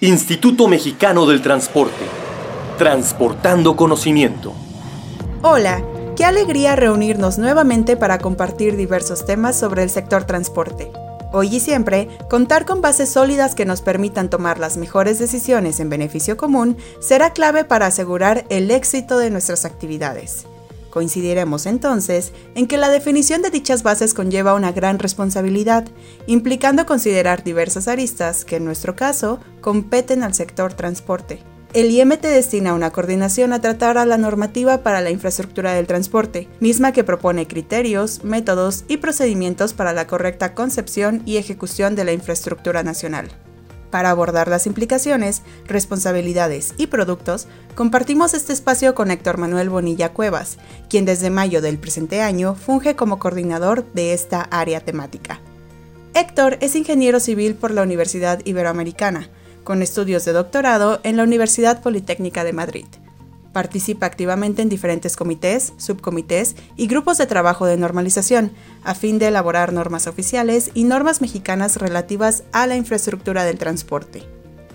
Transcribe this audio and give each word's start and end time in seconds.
Instituto 0.00 0.68
Mexicano 0.68 1.26
del 1.26 1.42
Transporte. 1.42 2.04
Transportando 2.78 3.74
conocimiento. 3.74 4.52
Hola, 5.42 5.82
qué 6.14 6.24
alegría 6.24 6.76
reunirnos 6.76 7.36
nuevamente 7.36 7.96
para 7.96 8.18
compartir 8.20 8.76
diversos 8.76 9.26
temas 9.26 9.58
sobre 9.58 9.82
el 9.82 9.90
sector 9.90 10.22
transporte. 10.22 10.92
Hoy 11.32 11.56
y 11.56 11.58
siempre, 11.58 12.06
contar 12.30 12.64
con 12.64 12.80
bases 12.80 13.08
sólidas 13.08 13.56
que 13.56 13.64
nos 13.64 13.82
permitan 13.82 14.30
tomar 14.30 14.60
las 14.60 14.76
mejores 14.76 15.18
decisiones 15.18 15.80
en 15.80 15.90
beneficio 15.90 16.36
común 16.36 16.76
será 17.00 17.32
clave 17.32 17.64
para 17.64 17.86
asegurar 17.86 18.44
el 18.50 18.70
éxito 18.70 19.18
de 19.18 19.30
nuestras 19.30 19.64
actividades. 19.64 20.46
Coincidiremos 20.90 21.66
entonces 21.66 22.32
en 22.54 22.66
que 22.66 22.78
la 22.78 22.88
definición 22.88 23.42
de 23.42 23.50
dichas 23.50 23.82
bases 23.82 24.14
conlleva 24.14 24.54
una 24.54 24.72
gran 24.72 24.98
responsabilidad, 24.98 25.86
implicando 26.26 26.86
considerar 26.86 27.44
diversas 27.44 27.88
aristas 27.88 28.44
que 28.44 28.56
en 28.56 28.64
nuestro 28.64 28.96
caso 28.96 29.40
competen 29.60 30.22
al 30.22 30.34
sector 30.34 30.74
transporte. 30.74 31.42
El 31.74 31.90
IMT 31.90 32.22
destina 32.22 32.72
una 32.72 32.90
coordinación 32.90 33.52
a 33.52 33.60
tratar 33.60 33.98
a 33.98 34.06
la 34.06 34.16
normativa 34.16 34.82
para 34.82 35.02
la 35.02 35.10
infraestructura 35.10 35.74
del 35.74 35.86
transporte, 35.86 36.48
misma 36.60 36.92
que 36.92 37.04
propone 37.04 37.46
criterios, 37.46 38.24
métodos 38.24 38.84
y 38.88 38.96
procedimientos 38.96 39.74
para 39.74 39.92
la 39.92 40.06
correcta 40.06 40.54
concepción 40.54 41.22
y 41.26 41.36
ejecución 41.36 41.94
de 41.94 42.04
la 42.04 42.12
infraestructura 42.12 42.82
nacional. 42.82 43.28
Para 43.90 44.10
abordar 44.10 44.48
las 44.48 44.66
implicaciones, 44.66 45.42
responsabilidades 45.66 46.74
y 46.76 46.88
productos, 46.88 47.46
compartimos 47.74 48.34
este 48.34 48.52
espacio 48.52 48.94
con 48.94 49.10
Héctor 49.10 49.38
Manuel 49.38 49.70
Bonilla 49.70 50.12
Cuevas, 50.12 50.58
quien 50.90 51.04
desde 51.04 51.30
mayo 51.30 51.62
del 51.62 51.78
presente 51.78 52.20
año 52.20 52.54
funge 52.54 52.96
como 52.96 53.18
coordinador 53.18 53.86
de 53.94 54.12
esta 54.12 54.42
área 54.42 54.80
temática. 54.80 55.40
Héctor 56.14 56.58
es 56.60 56.74
ingeniero 56.74 57.20
civil 57.20 57.54
por 57.54 57.70
la 57.70 57.82
Universidad 57.82 58.40
Iberoamericana, 58.44 59.30
con 59.64 59.82
estudios 59.82 60.24
de 60.24 60.32
doctorado 60.32 61.00
en 61.02 61.16
la 61.16 61.22
Universidad 61.22 61.82
Politécnica 61.82 62.44
de 62.44 62.52
Madrid. 62.52 62.86
Participa 63.52 64.06
activamente 64.06 64.62
en 64.62 64.68
diferentes 64.68 65.16
comités, 65.16 65.72
subcomités 65.78 66.56
y 66.76 66.86
grupos 66.86 67.18
de 67.18 67.26
trabajo 67.26 67.66
de 67.66 67.76
normalización, 67.76 68.52
a 68.84 68.94
fin 68.94 69.18
de 69.18 69.28
elaborar 69.28 69.72
normas 69.72 70.06
oficiales 70.06 70.70
y 70.74 70.84
normas 70.84 71.20
mexicanas 71.20 71.76
relativas 71.76 72.44
a 72.52 72.66
la 72.66 72.76
infraestructura 72.76 73.44
del 73.44 73.58
transporte. 73.58 74.22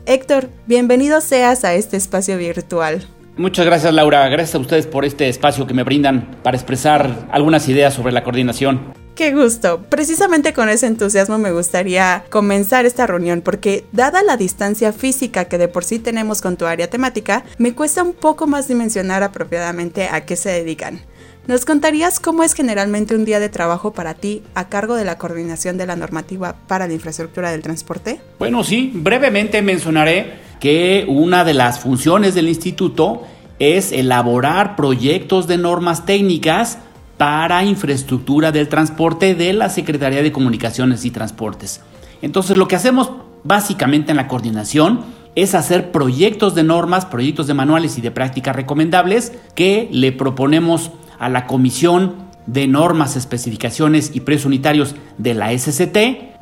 Héctor, 0.06 0.50
bienvenido 0.68 1.22
seas 1.22 1.64
a 1.64 1.76
este 1.76 1.98
espacio 1.98 2.38
virtual. 2.38 3.08
Muchas 3.38 3.66
gracias 3.66 3.94
Laura, 3.94 4.28
gracias 4.28 4.56
a 4.56 4.60
ustedes 4.60 4.86
por 4.86 5.06
este 5.06 5.28
espacio 5.28 5.66
que 5.66 5.74
me 5.74 5.84
brindan 5.84 6.38
para 6.44 6.58
expresar 6.58 7.28
algunas 7.32 7.68
ideas 7.68 7.94
sobre 7.94 8.12
la 8.12 8.24
coordinación. 8.24 9.03
Qué 9.16 9.32
gusto. 9.32 9.84
Precisamente 9.90 10.54
con 10.54 10.70
ese 10.70 10.88
entusiasmo 10.88 11.38
me 11.38 11.52
gustaría 11.52 12.24
comenzar 12.32 12.88
esta 12.88 13.06
reunión 13.06 13.42
porque 13.42 13.86
dada 13.92 14.24
la 14.24 14.38
distancia 14.38 14.92
física 14.92 15.46
que 15.46 15.60
de 15.60 15.68
por 15.68 15.84
sí 15.84 16.00
tenemos 16.00 16.42
con 16.42 16.58
tu 16.58 16.66
área 16.66 16.90
temática, 16.90 17.44
me 17.60 17.76
cuesta 17.76 18.02
un 18.02 18.14
poco 18.14 18.48
más 18.48 18.68
dimensionar 18.68 19.22
apropiadamente 19.22 20.08
a 20.12 20.22
qué 20.22 20.36
se 20.36 20.50
dedican. 20.50 21.02
¿Nos 21.46 21.64
contarías 21.64 22.20
cómo 22.20 22.42
es 22.42 22.54
generalmente 22.54 23.16
un 23.16 23.24
día 23.24 23.40
de 23.40 23.50
trabajo 23.50 23.94
para 23.94 24.16
ti 24.16 24.42
a 24.56 24.70
cargo 24.70 24.96
de 24.96 25.06
la 25.06 25.20
coordinación 25.20 25.78
de 25.78 25.86
la 25.86 25.96
normativa 25.96 26.56
para 26.68 26.88
la 26.88 26.94
infraestructura 26.94 27.52
del 27.52 27.62
transporte? 27.62 28.20
Bueno, 28.40 28.64
sí, 28.64 28.92
brevemente 28.96 29.62
mencionaré 29.62 30.40
que 30.60 31.06
una 31.08 31.44
de 31.44 31.54
las 31.54 31.80
funciones 31.80 32.34
del 32.34 32.48
instituto 32.48 33.28
es 33.60 33.92
elaborar 33.92 34.76
proyectos 34.76 35.48
de 35.48 35.60
normas 35.60 36.06
técnicas 36.08 36.80
para 37.24 37.64
infraestructura 37.64 38.52
del 38.52 38.68
transporte 38.68 39.34
de 39.34 39.54
la 39.54 39.70
Secretaría 39.70 40.22
de 40.22 40.34
Comunicaciones 40.34 41.06
y 41.06 41.10
Transportes. 41.10 41.80
Entonces 42.22 42.58
lo 42.58 42.68
que 42.68 42.76
hacemos 42.76 43.12
básicamente 43.46 44.12
en 44.12 44.18
la 44.18 44.28
coordinación 44.28 45.06
es 45.34 45.56
hacer 45.56 45.94
proyectos 45.94 46.54
de 46.54 46.64
normas, 46.64 47.06
proyectos 47.06 47.48
de 47.48 47.54
manuales 47.54 47.98
y 47.98 48.02
de 48.02 48.12
prácticas 48.12 48.58
recomendables 48.58 49.32
que 49.56 49.88
le 49.90 50.12
proponemos 50.12 50.92
a 51.18 51.30
la 51.30 51.48
Comisión 51.48 52.16
de 52.46 52.68
Normas, 52.68 53.16
Especificaciones 53.16 54.12
y 54.14 54.20
Precios 54.20 54.48
Unitarios 54.48 54.94
de 55.18 55.34
la 55.34 55.58
SCT 55.58 55.98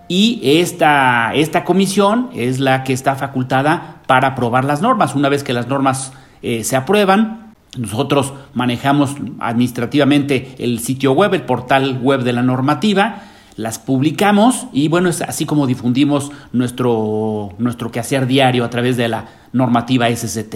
y 0.07 0.41
esta, 0.41 1.35
esta 1.35 1.63
comisión 1.63 2.31
es 2.33 2.59
la 2.59 2.83
que 2.83 2.93
está 2.93 3.13
facultada 3.13 4.01
para 4.07 4.29
aprobar 4.29 4.65
las 4.65 4.81
normas. 4.81 5.13
Una 5.13 5.29
vez 5.29 5.43
que 5.43 5.53
las 5.53 5.67
normas 5.67 6.11
eh, 6.41 6.63
se 6.63 6.75
aprueban, 6.75 7.40
nosotros 7.77 8.33
manejamos 8.53 9.15
administrativamente 9.39 10.55
el 10.59 10.79
sitio 10.79 11.13
web, 11.13 11.33
el 11.33 11.43
portal 11.43 11.99
web 12.01 12.23
de 12.23 12.33
la 12.33 12.41
normativa, 12.41 13.23
las 13.55 13.79
publicamos 13.79 14.67
y 14.73 14.87
bueno, 14.87 15.09
es 15.09 15.21
así 15.21 15.45
como 15.45 15.67
difundimos 15.67 16.31
nuestro, 16.51 17.53
nuestro 17.57 17.91
quehacer 17.91 18.27
diario 18.27 18.65
a 18.65 18.69
través 18.69 18.97
de 18.97 19.07
la 19.07 19.29
normativa 19.53 20.09
SCT. 20.13 20.55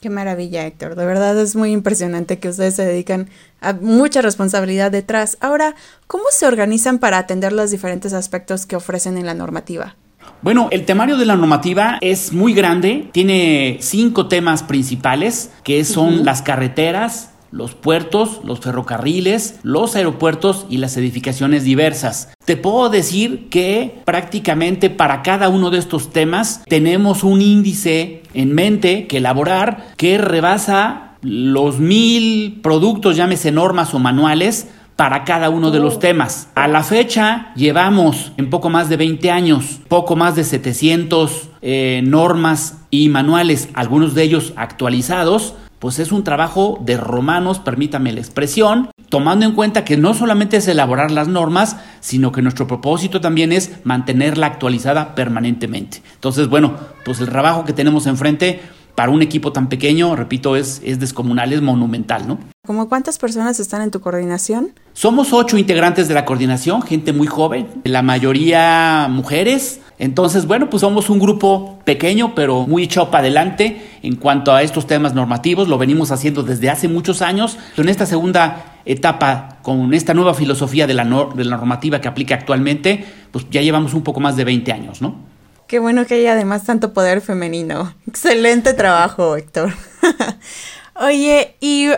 Qué 0.00 0.10
maravilla, 0.10 0.66
Héctor. 0.66 0.94
De 0.94 1.06
verdad 1.06 1.38
es 1.40 1.56
muy 1.56 1.72
impresionante 1.72 2.38
que 2.38 2.50
ustedes 2.50 2.74
se 2.74 2.84
dedican 2.84 3.28
a 3.60 3.72
mucha 3.72 4.22
responsabilidad 4.22 4.90
detrás. 4.90 5.38
Ahora, 5.40 5.74
¿cómo 6.06 6.24
se 6.30 6.46
organizan 6.46 6.98
para 6.98 7.18
atender 7.18 7.52
los 7.52 7.70
diferentes 7.70 8.12
aspectos 8.12 8.66
que 8.66 8.76
ofrecen 8.76 9.16
en 9.16 9.26
la 9.26 9.34
normativa? 9.34 9.96
Bueno, 10.42 10.68
el 10.70 10.84
temario 10.84 11.16
de 11.16 11.26
la 11.26 11.36
normativa 11.36 11.98
es 12.00 12.32
muy 12.32 12.54
grande, 12.54 13.08
tiene 13.12 13.78
cinco 13.80 14.26
temas 14.26 14.62
principales, 14.62 15.50
que 15.64 15.84
son 15.84 16.24
las 16.24 16.42
carreteras, 16.42 17.30
los 17.50 17.74
puertos, 17.74 18.40
los 18.44 18.60
ferrocarriles, 18.60 19.58
los 19.62 19.96
aeropuertos 19.96 20.66
y 20.68 20.76
las 20.76 20.96
edificaciones 20.96 21.64
diversas. 21.64 22.28
Te 22.44 22.56
puedo 22.56 22.90
decir 22.90 23.48
que 23.48 24.02
prácticamente 24.04 24.90
para 24.90 25.22
cada 25.22 25.48
uno 25.48 25.70
de 25.70 25.78
estos 25.78 26.12
temas 26.12 26.62
tenemos 26.68 27.24
un 27.24 27.40
índice 27.40 28.22
en 28.34 28.54
mente 28.54 29.06
que 29.06 29.18
elaborar 29.18 29.94
que 29.96 30.18
rebasa 30.18 31.02
los 31.22 31.78
mil 31.80 32.60
productos, 32.62 33.16
llámese 33.16 33.50
normas 33.50 33.94
o 33.94 33.98
manuales, 33.98 34.68
para 34.96 35.24
cada 35.24 35.50
uno 35.50 35.70
de 35.70 35.78
los 35.78 35.96
oh. 35.96 35.98
temas. 35.98 36.48
A 36.54 36.66
la 36.66 36.82
fecha 36.82 37.52
llevamos 37.54 38.32
en 38.36 38.50
poco 38.50 38.70
más 38.70 38.88
de 38.88 38.96
20 38.96 39.30
años, 39.30 39.80
poco 39.88 40.16
más 40.16 40.34
de 40.34 40.44
700 40.44 41.50
eh, 41.62 42.00
normas 42.04 42.78
y 42.90 43.08
manuales, 43.08 43.68
algunos 43.74 44.14
de 44.14 44.22
ellos 44.22 44.54
actualizados, 44.56 45.54
pues 45.78 45.98
es 45.98 46.10
un 46.10 46.24
trabajo 46.24 46.78
de 46.80 46.96
romanos, 46.96 47.58
permítame 47.58 48.12
la 48.12 48.20
expresión, 48.20 48.90
tomando 49.10 49.44
en 49.44 49.52
cuenta 49.52 49.84
que 49.84 49.98
no 49.98 50.14
solamente 50.14 50.56
es 50.56 50.68
elaborar 50.68 51.10
las 51.10 51.28
normas, 51.28 51.76
sino 52.00 52.32
que 52.32 52.42
nuestro 52.42 52.66
propósito 52.66 53.20
también 53.20 53.52
es 53.52 53.84
mantenerla 53.84 54.46
actualizada 54.46 55.14
permanentemente. 55.14 56.02
Entonces, 56.14 56.48
bueno, 56.48 56.74
pues 57.04 57.20
el 57.20 57.28
trabajo 57.28 57.64
que 57.64 57.74
tenemos 57.74 58.06
enfrente 58.06 58.62
para 58.96 59.12
un 59.12 59.22
equipo 59.22 59.52
tan 59.52 59.68
pequeño, 59.68 60.16
repito, 60.16 60.56
es, 60.56 60.80
es 60.84 60.98
descomunal, 60.98 61.52
es 61.52 61.62
monumental, 61.62 62.26
¿no? 62.26 62.38
¿Cómo 62.66 62.88
cuántas 62.88 63.18
personas 63.18 63.60
están 63.60 63.82
en 63.82 63.92
tu 63.92 64.00
coordinación? 64.00 64.70
Somos 64.92 65.32
ocho 65.32 65.58
integrantes 65.58 66.08
de 66.08 66.14
la 66.14 66.24
coordinación, 66.24 66.82
gente 66.82 67.12
muy 67.12 67.28
joven, 67.28 67.68
la 67.84 68.02
mayoría 68.02 69.06
mujeres. 69.08 69.80
Entonces, 69.98 70.46
bueno, 70.46 70.68
pues 70.68 70.80
somos 70.80 71.10
un 71.10 71.18
grupo 71.18 71.78
pequeño, 71.84 72.34
pero 72.34 72.66
muy 72.66 72.84
echado 72.84 73.10
para 73.10 73.20
adelante 73.20 73.86
en 74.02 74.16
cuanto 74.16 74.52
a 74.52 74.62
estos 74.62 74.86
temas 74.86 75.14
normativos. 75.14 75.68
Lo 75.68 75.78
venimos 75.78 76.10
haciendo 76.10 76.42
desde 76.42 76.70
hace 76.70 76.88
muchos 76.88 77.22
años. 77.22 77.58
En 77.76 77.88
esta 77.88 78.06
segunda 78.06 78.80
etapa, 78.84 79.58
con 79.62 79.94
esta 79.94 80.14
nueva 80.14 80.34
filosofía 80.34 80.86
de 80.86 80.94
la, 80.94 81.04
de 81.04 81.44
la 81.44 81.56
normativa 81.56 82.00
que 82.00 82.08
aplica 82.08 82.34
actualmente, 82.34 83.04
pues 83.30 83.46
ya 83.50 83.60
llevamos 83.60 83.94
un 83.94 84.02
poco 84.02 84.20
más 84.20 84.36
de 84.36 84.44
20 84.44 84.72
años, 84.72 85.02
¿no? 85.02 85.35
Qué 85.66 85.78
bueno 85.78 86.06
que 86.06 86.14
haya 86.14 86.32
además 86.32 86.64
tanto 86.64 86.92
poder 86.92 87.20
femenino. 87.20 87.94
Excelente 88.06 88.72
trabajo, 88.72 89.36
Héctor. 89.36 89.72
Oye, 90.94 91.56
y 91.60 91.88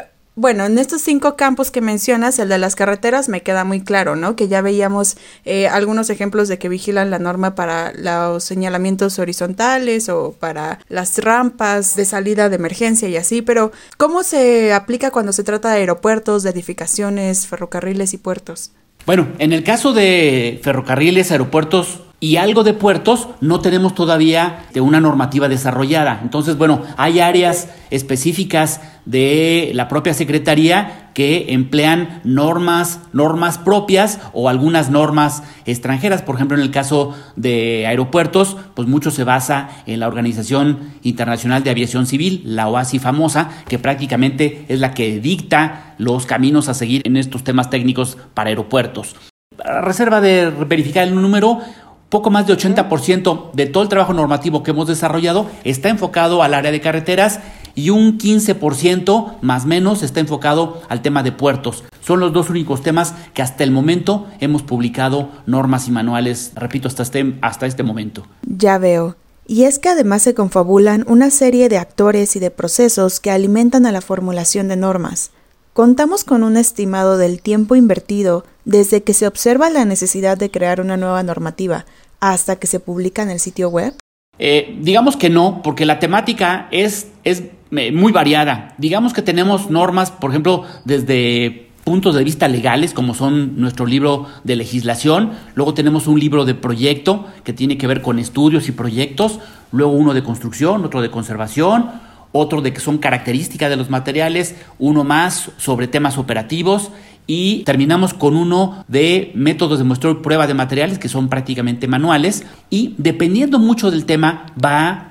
bueno, 0.40 0.66
en 0.66 0.78
estos 0.78 1.02
cinco 1.02 1.34
campos 1.34 1.72
que 1.72 1.80
mencionas, 1.80 2.38
el 2.38 2.48
de 2.48 2.58
las 2.58 2.76
carreteras 2.76 3.28
me 3.28 3.42
queda 3.42 3.64
muy 3.64 3.80
claro, 3.80 4.14
¿no? 4.14 4.36
Que 4.36 4.46
ya 4.46 4.62
veíamos 4.62 5.16
eh, 5.44 5.66
algunos 5.66 6.10
ejemplos 6.10 6.46
de 6.46 6.58
que 6.58 6.68
vigilan 6.68 7.10
la 7.10 7.18
norma 7.18 7.56
para 7.56 7.92
los 7.92 8.44
señalamientos 8.44 9.18
horizontales 9.18 10.08
o 10.08 10.36
para 10.38 10.78
las 10.88 11.18
rampas 11.18 11.96
de 11.96 12.04
salida 12.04 12.48
de 12.48 12.54
emergencia 12.54 13.08
y 13.08 13.16
así, 13.16 13.42
pero 13.42 13.72
¿cómo 13.96 14.22
se 14.22 14.72
aplica 14.72 15.10
cuando 15.10 15.32
se 15.32 15.42
trata 15.42 15.70
de 15.72 15.80
aeropuertos, 15.80 16.44
de 16.44 16.50
edificaciones, 16.50 17.48
ferrocarriles 17.48 18.14
y 18.14 18.18
puertos? 18.18 18.70
Bueno, 19.06 19.26
en 19.40 19.52
el 19.52 19.64
caso 19.64 19.92
de 19.92 20.60
ferrocarriles, 20.62 21.32
aeropuertos, 21.32 22.02
y 22.20 22.36
algo 22.36 22.64
de 22.64 22.74
puertos 22.74 23.28
no 23.40 23.60
tenemos 23.60 23.94
todavía 23.94 24.64
de 24.72 24.80
una 24.80 25.00
normativa 25.00 25.48
desarrollada. 25.48 26.20
Entonces, 26.22 26.56
bueno, 26.56 26.82
hay 26.96 27.20
áreas 27.20 27.68
específicas 27.90 28.80
de 29.04 29.70
la 29.74 29.88
propia 29.88 30.14
Secretaría 30.14 31.10
que 31.14 31.52
emplean 31.52 32.20
normas, 32.24 33.00
normas 33.12 33.58
propias 33.58 34.20
o 34.32 34.48
algunas 34.48 34.90
normas 34.90 35.42
extranjeras. 35.64 36.22
Por 36.22 36.34
ejemplo, 36.34 36.56
en 36.56 36.62
el 36.62 36.70
caso 36.70 37.14
de 37.36 37.86
aeropuertos, 37.86 38.56
pues 38.74 38.88
mucho 38.88 39.10
se 39.10 39.24
basa 39.24 39.68
en 39.86 40.00
la 40.00 40.08
Organización 40.08 40.78
Internacional 41.02 41.62
de 41.64 41.70
Aviación 41.70 42.06
Civil, 42.06 42.42
la 42.44 42.68
OASI 42.68 42.98
famosa, 42.98 43.50
que 43.68 43.78
prácticamente 43.78 44.64
es 44.68 44.80
la 44.80 44.92
que 44.92 45.20
dicta 45.20 45.94
los 45.98 46.26
caminos 46.26 46.68
a 46.68 46.74
seguir 46.74 47.02
en 47.04 47.16
estos 47.16 47.44
temas 47.44 47.70
técnicos 47.70 48.16
para 48.34 48.50
aeropuertos. 48.50 49.16
A 49.64 49.80
reserva 49.80 50.20
de 50.20 50.50
verificar 50.50 51.08
el 51.08 51.20
número, 51.20 51.60
poco 52.08 52.30
más 52.30 52.46
de 52.46 52.54
80% 52.54 53.52
de 53.52 53.66
todo 53.66 53.82
el 53.82 53.88
trabajo 53.88 54.14
normativo 54.14 54.62
que 54.62 54.70
hemos 54.70 54.88
desarrollado 54.88 55.46
está 55.64 55.88
enfocado 55.88 56.42
al 56.42 56.54
área 56.54 56.72
de 56.72 56.80
carreteras 56.80 57.40
y 57.74 57.90
un 57.90 58.18
15% 58.18 59.36
más 59.40 59.64
o 59.64 59.68
menos 59.68 60.02
está 60.02 60.20
enfocado 60.20 60.80
al 60.88 61.02
tema 61.02 61.22
de 61.22 61.32
puertos. 61.32 61.84
Son 62.00 62.20
los 62.20 62.32
dos 62.32 62.50
únicos 62.50 62.82
temas 62.82 63.14
que 63.34 63.42
hasta 63.42 63.62
el 63.62 63.70
momento 63.70 64.26
hemos 64.40 64.62
publicado 64.62 65.28
normas 65.46 65.86
y 65.86 65.90
manuales, 65.90 66.52
repito, 66.54 66.88
hasta 66.88 67.02
este, 67.02 67.34
hasta 67.40 67.66
este 67.66 67.82
momento. 67.82 68.26
Ya 68.42 68.78
veo. 68.78 69.16
Y 69.46 69.64
es 69.64 69.78
que 69.78 69.88
además 69.88 70.22
se 70.22 70.34
confabulan 70.34 71.04
una 71.08 71.30
serie 71.30 71.68
de 71.68 71.78
actores 71.78 72.36
y 72.36 72.40
de 72.40 72.50
procesos 72.50 73.20
que 73.20 73.30
alimentan 73.30 73.86
a 73.86 73.92
la 73.92 74.00
formulación 74.00 74.68
de 74.68 74.76
normas. 74.76 75.30
Contamos 75.72 76.24
con 76.24 76.42
un 76.42 76.56
estimado 76.56 77.18
del 77.18 77.40
tiempo 77.40 77.76
invertido 77.76 78.44
desde 78.64 79.02
que 79.02 79.14
se 79.14 79.26
observa 79.26 79.70
la 79.70 79.84
necesidad 79.84 80.36
de 80.36 80.50
crear 80.50 80.80
una 80.80 80.96
nueva 80.96 81.22
normativa 81.22 81.86
hasta 82.20 82.56
que 82.56 82.66
se 82.66 82.80
publica 82.80 83.22
en 83.22 83.30
el 83.30 83.40
sitio 83.40 83.68
web. 83.68 83.94
Eh, 84.38 84.78
digamos 84.80 85.16
que 85.16 85.30
no, 85.30 85.62
porque 85.62 85.86
la 85.86 85.98
temática 85.98 86.68
es, 86.70 87.08
es 87.24 87.44
eh, 87.70 87.92
muy 87.92 88.12
variada. 88.12 88.74
Digamos 88.78 89.12
que 89.12 89.22
tenemos 89.22 89.70
normas, 89.70 90.10
por 90.10 90.30
ejemplo, 90.30 90.64
desde 90.84 91.68
puntos 91.84 92.14
de 92.14 92.22
vista 92.22 92.48
legales, 92.48 92.92
como 92.92 93.14
son 93.14 93.58
nuestro 93.58 93.86
libro 93.86 94.26
de 94.44 94.56
legislación, 94.56 95.32
luego 95.54 95.72
tenemos 95.74 96.06
un 96.06 96.20
libro 96.20 96.44
de 96.44 96.54
proyecto 96.54 97.26
que 97.44 97.54
tiene 97.54 97.78
que 97.78 97.86
ver 97.86 98.02
con 98.02 98.18
estudios 98.18 98.68
y 98.68 98.72
proyectos, 98.72 99.40
luego 99.72 99.92
uno 99.92 100.12
de 100.12 100.22
construcción, 100.22 100.84
otro 100.84 101.00
de 101.00 101.10
conservación, 101.10 101.90
otro 102.32 102.60
de 102.60 102.72
que 102.72 102.80
son 102.80 102.98
características 102.98 103.70
de 103.70 103.76
los 103.76 103.90
materiales, 103.90 104.54
uno 104.78 105.04
más 105.04 105.50
sobre 105.56 105.88
temas 105.88 106.18
operativos 106.18 106.90
y 107.26 107.62
terminamos 107.64 108.14
con 108.14 108.36
uno 108.36 108.84
de 108.88 109.32
métodos 109.34 109.78
de 109.78 109.84
muestreo 109.84 110.12
y 110.12 110.22
prueba 110.22 110.46
de 110.46 110.54
materiales 110.54 110.98
que 110.98 111.08
son 111.08 111.28
prácticamente 111.28 111.86
manuales 111.86 112.44
y 112.70 112.94
dependiendo 112.98 113.58
mucho 113.58 113.90
del 113.90 114.06
tema 114.06 114.46
va 114.62 115.04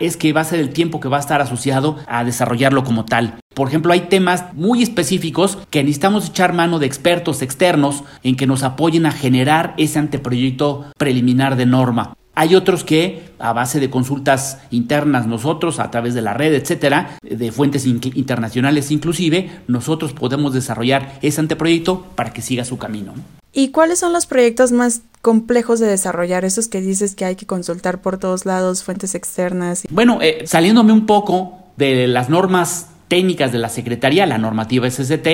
es 0.00 0.16
que 0.16 0.32
va 0.32 0.40
a 0.40 0.44
ser 0.44 0.60
el 0.60 0.70
tiempo 0.70 1.00
que 1.00 1.08
va 1.08 1.18
a 1.18 1.20
estar 1.20 1.40
asociado 1.40 1.96
a 2.06 2.24
desarrollarlo 2.24 2.84
como 2.84 3.04
tal. 3.04 3.34
Por 3.54 3.68
ejemplo, 3.68 3.92
hay 3.92 4.00
temas 4.00 4.54
muy 4.54 4.82
específicos 4.82 5.58
que 5.70 5.82
necesitamos 5.82 6.28
echar 6.28 6.52
mano 6.52 6.78
de 6.78 6.86
expertos 6.86 7.42
externos 7.42 8.04
en 8.22 8.36
que 8.36 8.46
nos 8.46 8.62
apoyen 8.62 9.06
a 9.06 9.12
generar 9.12 9.74
ese 9.76 9.98
anteproyecto 9.98 10.86
preliminar 10.96 11.56
de 11.56 11.66
norma. 11.66 12.14
Hay 12.38 12.54
otros 12.54 12.84
que, 12.84 13.24
a 13.38 13.54
base 13.54 13.80
de 13.80 13.88
consultas 13.88 14.58
internas 14.70 15.26
nosotros, 15.26 15.80
a 15.80 15.90
través 15.90 16.12
de 16.12 16.20
la 16.20 16.34
red, 16.34 16.52
etcétera, 16.52 17.16
de 17.22 17.50
fuentes 17.50 17.86
internacionales 17.86 18.90
inclusive, 18.90 19.50
nosotros 19.68 20.12
podemos 20.12 20.52
desarrollar 20.52 21.18
ese 21.22 21.40
anteproyecto 21.40 22.04
para 22.14 22.34
que 22.34 22.42
siga 22.42 22.66
su 22.66 22.76
camino. 22.76 23.14
¿Y 23.54 23.70
cuáles 23.70 24.00
son 24.00 24.12
los 24.12 24.26
proyectos 24.26 24.70
más 24.70 25.00
complejos 25.22 25.80
de 25.80 25.86
desarrollar? 25.86 26.44
Esos 26.44 26.68
que 26.68 26.82
dices 26.82 27.14
que 27.14 27.24
hay 27.24 27.36
que 27.36 27.46
consultar 27.46 28.02
por 28.02 28.18
todos 28.18 28.44
lados, 28.44 28.84
fuentes 28.84 29.14
externas. 29.14 29.84
Bueno, 29.90 30.18
eh, 30.20 30.42
saliéndome 30.46 30.92
un 30.92 31.06
poco 31.06 31.58
de 31.78 32.06
las 32.06 32.28
normas 32.28 32.88
técnicas 33.08 33.50
de 33.50 33.58
la 33.58 33.70
Secretaría, 33.70 34.26
la 34.26 34.36
normativa 34.36 34.86
SST, 34.90 35.26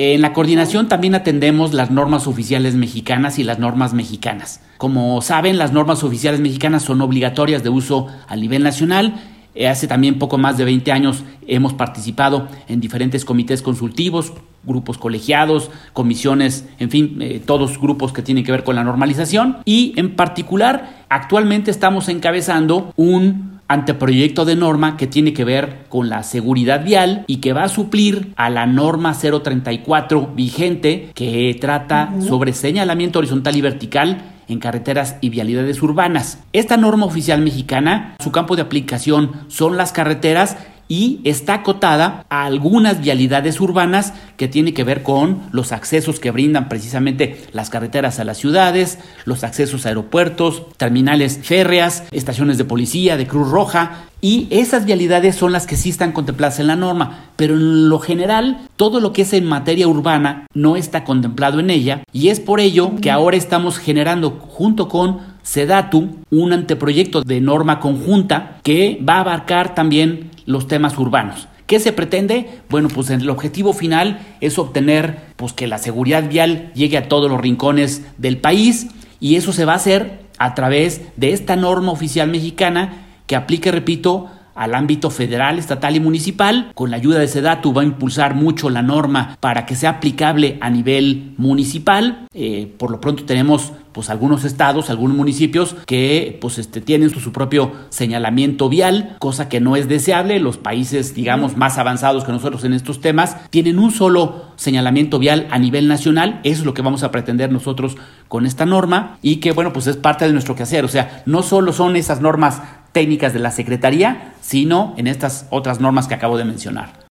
en 0.00 0.22
la 0.22 0.32
coordinación 0.32 0.88
también 0.88 1.14
atendemos 1.14 1.74
las 1.74 1.90
normas 1.90 2.26
oficiales 2.26 2.74
mexicanas 2.74 3.38
y 3.38 3.44
las 3.44 3.58
normas 3.58 3.92
mexicanas. 3.92 4.60
Como 4.78 5.20
saben, 5.22 5.58
las 5.58 5.72
normas 5.72 6.02
oficiales 6.04 6.40
mexicanas 6.40 6.82
son 6.82 7.00
obligatorias 7.00 7.62
de 7.62 7.70
uso 7.70 8.06
a 8.28 8.36
nivel 8.36 8.62
nacional 8.62 9.20
eh, 9.54 9.66
hace 9.66 9.88
también 9.88 10.18
poco 10.18 10.38
más 10.38 10.56
de 10.58 10.64
20 10.64 10.92
años 10.92 11.24
hemos 11.46 11.74
participado 11.74 12.48
en 12.68 12.80
diferentes 12.80 13.24
comités 13.24 13.62
consultivos, 13.62 14.32
grupos 14.62 14.96
colegiados, 14.96 15.70
comisiones, 15.92 16.68
en 16.78 16.90
fin, 16.90 17.18
eh, 17.20 17.42
todos 17.44 17.80
grupos 17.80 18.12
que 18.12 18.22
tienen 18.22 18.44
que 18.44 18.52
ver 18.52 18.62
con 18.62 18.76
la 18.76 18.84
normalización. 18.84 19.58
Y 19.64 19.92
en 19.96 20.14
particular, 20.14 21.04
actualmente 21.08 21.72
estamos 21.72 22.08
encabezando 22.08 22.92
un 22.96 23.59
anteproyecto 23.70 24.44
de 24.44 24.56
norma 24.56 24.96
que 24.96 25.06
tiene 25.06 25.32
que 25.32 25.44
ver 25.44 25.84
con 25.88 26.08
la 26.08 26.24
seguridad 26.24 26.84
vial 26.84 27.24
y 27.28 27.36
que 27.36 27.52
va 27.52 27.62
a 27.62 27.68
suplir 27.68 28.32
a 28.34 28.50
la 28.50 28.66
norma 28.66 29.14
034 29.14 30.32
vigente 30.34 31.12
que 31.14 31.56
trata 31.60 32.12
sobre 32.20 32.52
señalamiento 32.52 33.20
horizontal 33.20 33.54
y 33.56 33.60
vertical 33.60 34.22
en 34.48 34.58
carreteras 34.58 35.18
y 35.20 35.28
vialidades 35.28 35.80
urbanas. 35.82 36.40
Esta 36.52 36.76
norma 36.76 37.06
oficial 37.06 37.42
mexicana, 37.42 38.16
su 38.18 38.32
campo 38.32 38.56
de 38.56 38.62
aplicación 38.62 39.30
son 39.46 39.76
las 39.76 39.92
carreteras 39.92 40.56
y 40.90 41.20
está 41.22 41.54
acotada 41.54 42.26
a 42.28 42.44
algunas 42.44 43.00
vialidades 43.00 43.60
urbanas 43.60 44.12
que 44.36 44.48
tiene 44.48 44.74
que 44.74 44.82
ver 44.82 45.04
con 45.04 45.42
los 45.52 45.70
accesos 45.70 46.18
que 46.18 46.32
brindan 46.32 46.68
precisamente 46.68 47.40
las 47.52 47.70
carreteras 47.70 48.18
a 48.18 48.24
las 48.24 48.38
ciudades, 48.38 48.98
los 49.24 49.44
accesos 49.44 49.86
a 49.86 49.90
aeropuertos, 49.90 50.64
terminales 50.76 51.38
férreas, 51.42 52.02
estaciones 52.10 52.58
de 52.58 52.64
policía, 52.64 53.16
de 53.16 53.28
Cruz 53.28 53.48
Roja, 53.48 54.06
y 54.20 54.48
esas 54.50 54.84
vialidades 54.84 55.36
son 55.36 55.52
las 55.52 55.66
que 55.66 55.76
sí 55.76 55.90
están 55.90 56.12
contempladas 56.12 56.58
en 56.58 56.66
la 56.66 56.76
norma, 56.76 57.30
pero 57.36 57.54
en 57.54 57.88
lo 57.88 58.00
general 58.00 58.58
todo 58.76 59.00
lo 59.00 59.12
que 59.12 59.22
es 59.22 59.32
en 59.32 59.46
materia 59.46 59.86
urbana 59.86 60.46
no 60.52 60.76
está 60.76 61.04
contemplado 61.04 61.60
en 61.60 61.70
ella 61.70 62.02
y 62.12 62.28
es 62.28 62.40
por 62.40 62.60
ello 62.60 62.92
que 63.00 63.10
ahora 63.10 63.36
estamos 63.36 63.78
generando 63.78 64.30
junto 64.30 64.88
con 64.88 65.20
SEDATU 65.42 66.16
un 66.30 66.52
anteproyecto 66.52 67.22
de 67.22 67.40
norma 67.40 67.80
conjunta 67.80 68.58
que 68.62 69.00
va 69.08 69.14
a 69.14 69.20
abarcar 69.20 69.74
también 69.74 70.30
los 70.50 70.66
temas 70.66 70.98
urbanos. 70.98 71.48
¿Qué 71.66 71.78
se 71.78 71.92
pretende? 71.92 72.60
Bueno, 72.68 72.88
pues 72.88 73.10
el 73.10 73.30
objetivo 73.30 73.72
final 73.72 74.18
es 74.40 74.58
obtener 74.58 75.18
pues, 75.36 75.52
que 75.52 75.68
la 75.68 75.78
seguridad 75.78 76.28
vial 76.28 76.72
llegue 76.74 76.98
a 76.98 77.08
todos 77.08 77.30
los 77.30 77.40
rincones 77.40 78.02
del 78.18 78.38
país 78.38 78.88
y 79.20 79.36
eso 79.36 79.52
se 79.52 79.64
va 79.64 79.74
a 79.74 79.76
hacer 79.76 80.20
a 80.38 80.54
través 80.54 81.02
de 81.16 81.32
esta 81.32 81.54
norma 81.54 81.92
oficial 81.92 82.28
mexicana 82.28 83.06
que 83.26 83.36
aplique, 83.36 83.70
repito, 83.70 84.30
al 84.54 84.74
ámbito 84.74 85.10
federal, 85.10 85.58
estatal 85.58 85.96
y 85.96 86.00
municipal. 86.00 86.72
Con 86.74 86.90
la 86.90 86.96
ayuda 86.96 87.18
de 87.18 87.28
SEDATU 87.28 87.72
va 87.72 87.82
a 87.82 87.84
impulsar 87.84 88.34
mucho 88.34 88.70
la 88.70 88.82
norma 88.82 89.36
para 89.40 89.66
que 89.66 89.76
sea 89.76 89.90
aplicable 89.90 90.58
a 90.60 90.70
nivel 90.70 91.34
municipal. 91.36 92.26
Eh, 92.34 92.72
por 92.78 92.90
lo 92.90 93.00
pronto 93.00 93.24
tenemos 93.24 93.72
pues 93.92 94.10
algunos 94.10 94.44
estados, 94.44 94.90
algunos 94.90 95.16
municipios 95.16 95.74
que 95.86 96.38
pues 96.40 96.58
este, 96.58 96.80
tienen 96.80 97.10
su, 97.10 97.32
propio 97.32 97.72
señalamiento 97.88 98.68
vial, 98.68 99.16
cosa 99.18 99.48
que 99.48 99.60
no 99.60 99.76
es 99.76 99.88
deseable. 99.88 100.38
Los 100.40 100.58
países, 100.58 101.14
digamos, 101.14 101.56
más 101.56 101.78
avanzados 101.78 102.24
que 102.24 102.32
nosotros 102.32 102.64
en 102.64 102.72
estos 102.72 103.00
temas 103.00 103.36
tienen 103.50 103.78
un 103.78 103.90
solo 103.90 104.46
señalamiento 104.56 105.18
vial 105.18 105.48
a 105.50 105.58
nivel 105.58 105.88
nacional. 105.88 106.40
Eso 106.44 106.60
es 106.60 106.66
lo 106.66 106.74
que 106.74 106.82
vamos 106.82 107.02
a 107.02 107.10
pretender 107.10 107.50
nosotros 107.50 107.96
con 108.28 108.46
esta 108.46 108.66
norma 108.66 109.18
y 109.22 109.36
que, 109.36 109.52
bueno, 109.52 109.72
pues 109.72 109.86
es 109.86 109.96
parte 109.96 110.26
de 110.26 110.32
nuestro 110.32 110.54
quehacer. 110.54 110.84
O 110.84 110.88
sea, 110.88 111.22
no 111.26 111.42
solo 111.42 111.72
son 111.72 111.96
esas 111.96 112.20
normas 112.20 112.62
técnicas 112.92 113.32
de 113.32 113.38
la 113.38 113.50
Secretaría, 113.50 114.34
sino 114.40 114.94
en 114.96 115.06
estas 115.06 115.46
otras 115.50 115.80
normas 115.80 116.08
que 116.08 116.14
acabo 116.14 116.36
de 116.36 116.44
mencionar. 116.44 117.06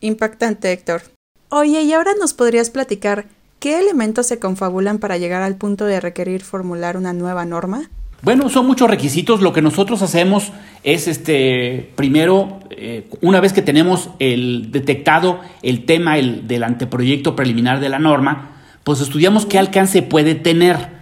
Impactante, 0.00 0.72
Héctor. 0.72 1.02
Oye, 1.48 1.82
y 1.82 1.92
ahora 1.92 2.12
nos 2.18 2.34
podrías 2.34 2.70
platicar 2.70 3.26
¿Qué 3.58 3.80
elementos 3.80 4.26
se 4.26 4.38
confabulan 4.38 4.98
para 4.98 5.16
llegar 5.16 5.42
al 5.42 5.56
punto 5.56 5.86
de 5.86 5.98
requerir 5.98 6.42
formular 6.42 6.96
una 6.96 7.12
nueva 7.12 7.44
norma? 7.46 7.88
Bueno, 8.22 8.48
son 8.50 8.66
muchos 8.66 8.88
requisitos. 8.88 9.40
Lo 9.40 9.52
que 9.52 9.62
nosotros 9.62 10.02
hacemos 10.02 10.52
es, 10.82 11.08
este, 11.08 11.90
primero, 11.96 12.60
eh, 12.70 13.08
una 13.22 13.40
vez 13.40 13.52
que 13.52 13.62
tenemos 13.62 14.10
el 14.18 14.70
detectado 14.72 15.40
el 15.62 15.86
tema 15.86 16.18
el, 16.18 16.46
del 16.46 16.64
anteproyecto 16.64 17.34
preliminar 17.34 17.80
de 17.80 17.88
la 17.88 17.98
norma, 17.98 18.50
pues 18.84 19.00
estudiamos 19.00 19.46
qué 19.46 19.58
alcance 19.58 20.02
puede 20.02 20.34
tener. 20.34 20.95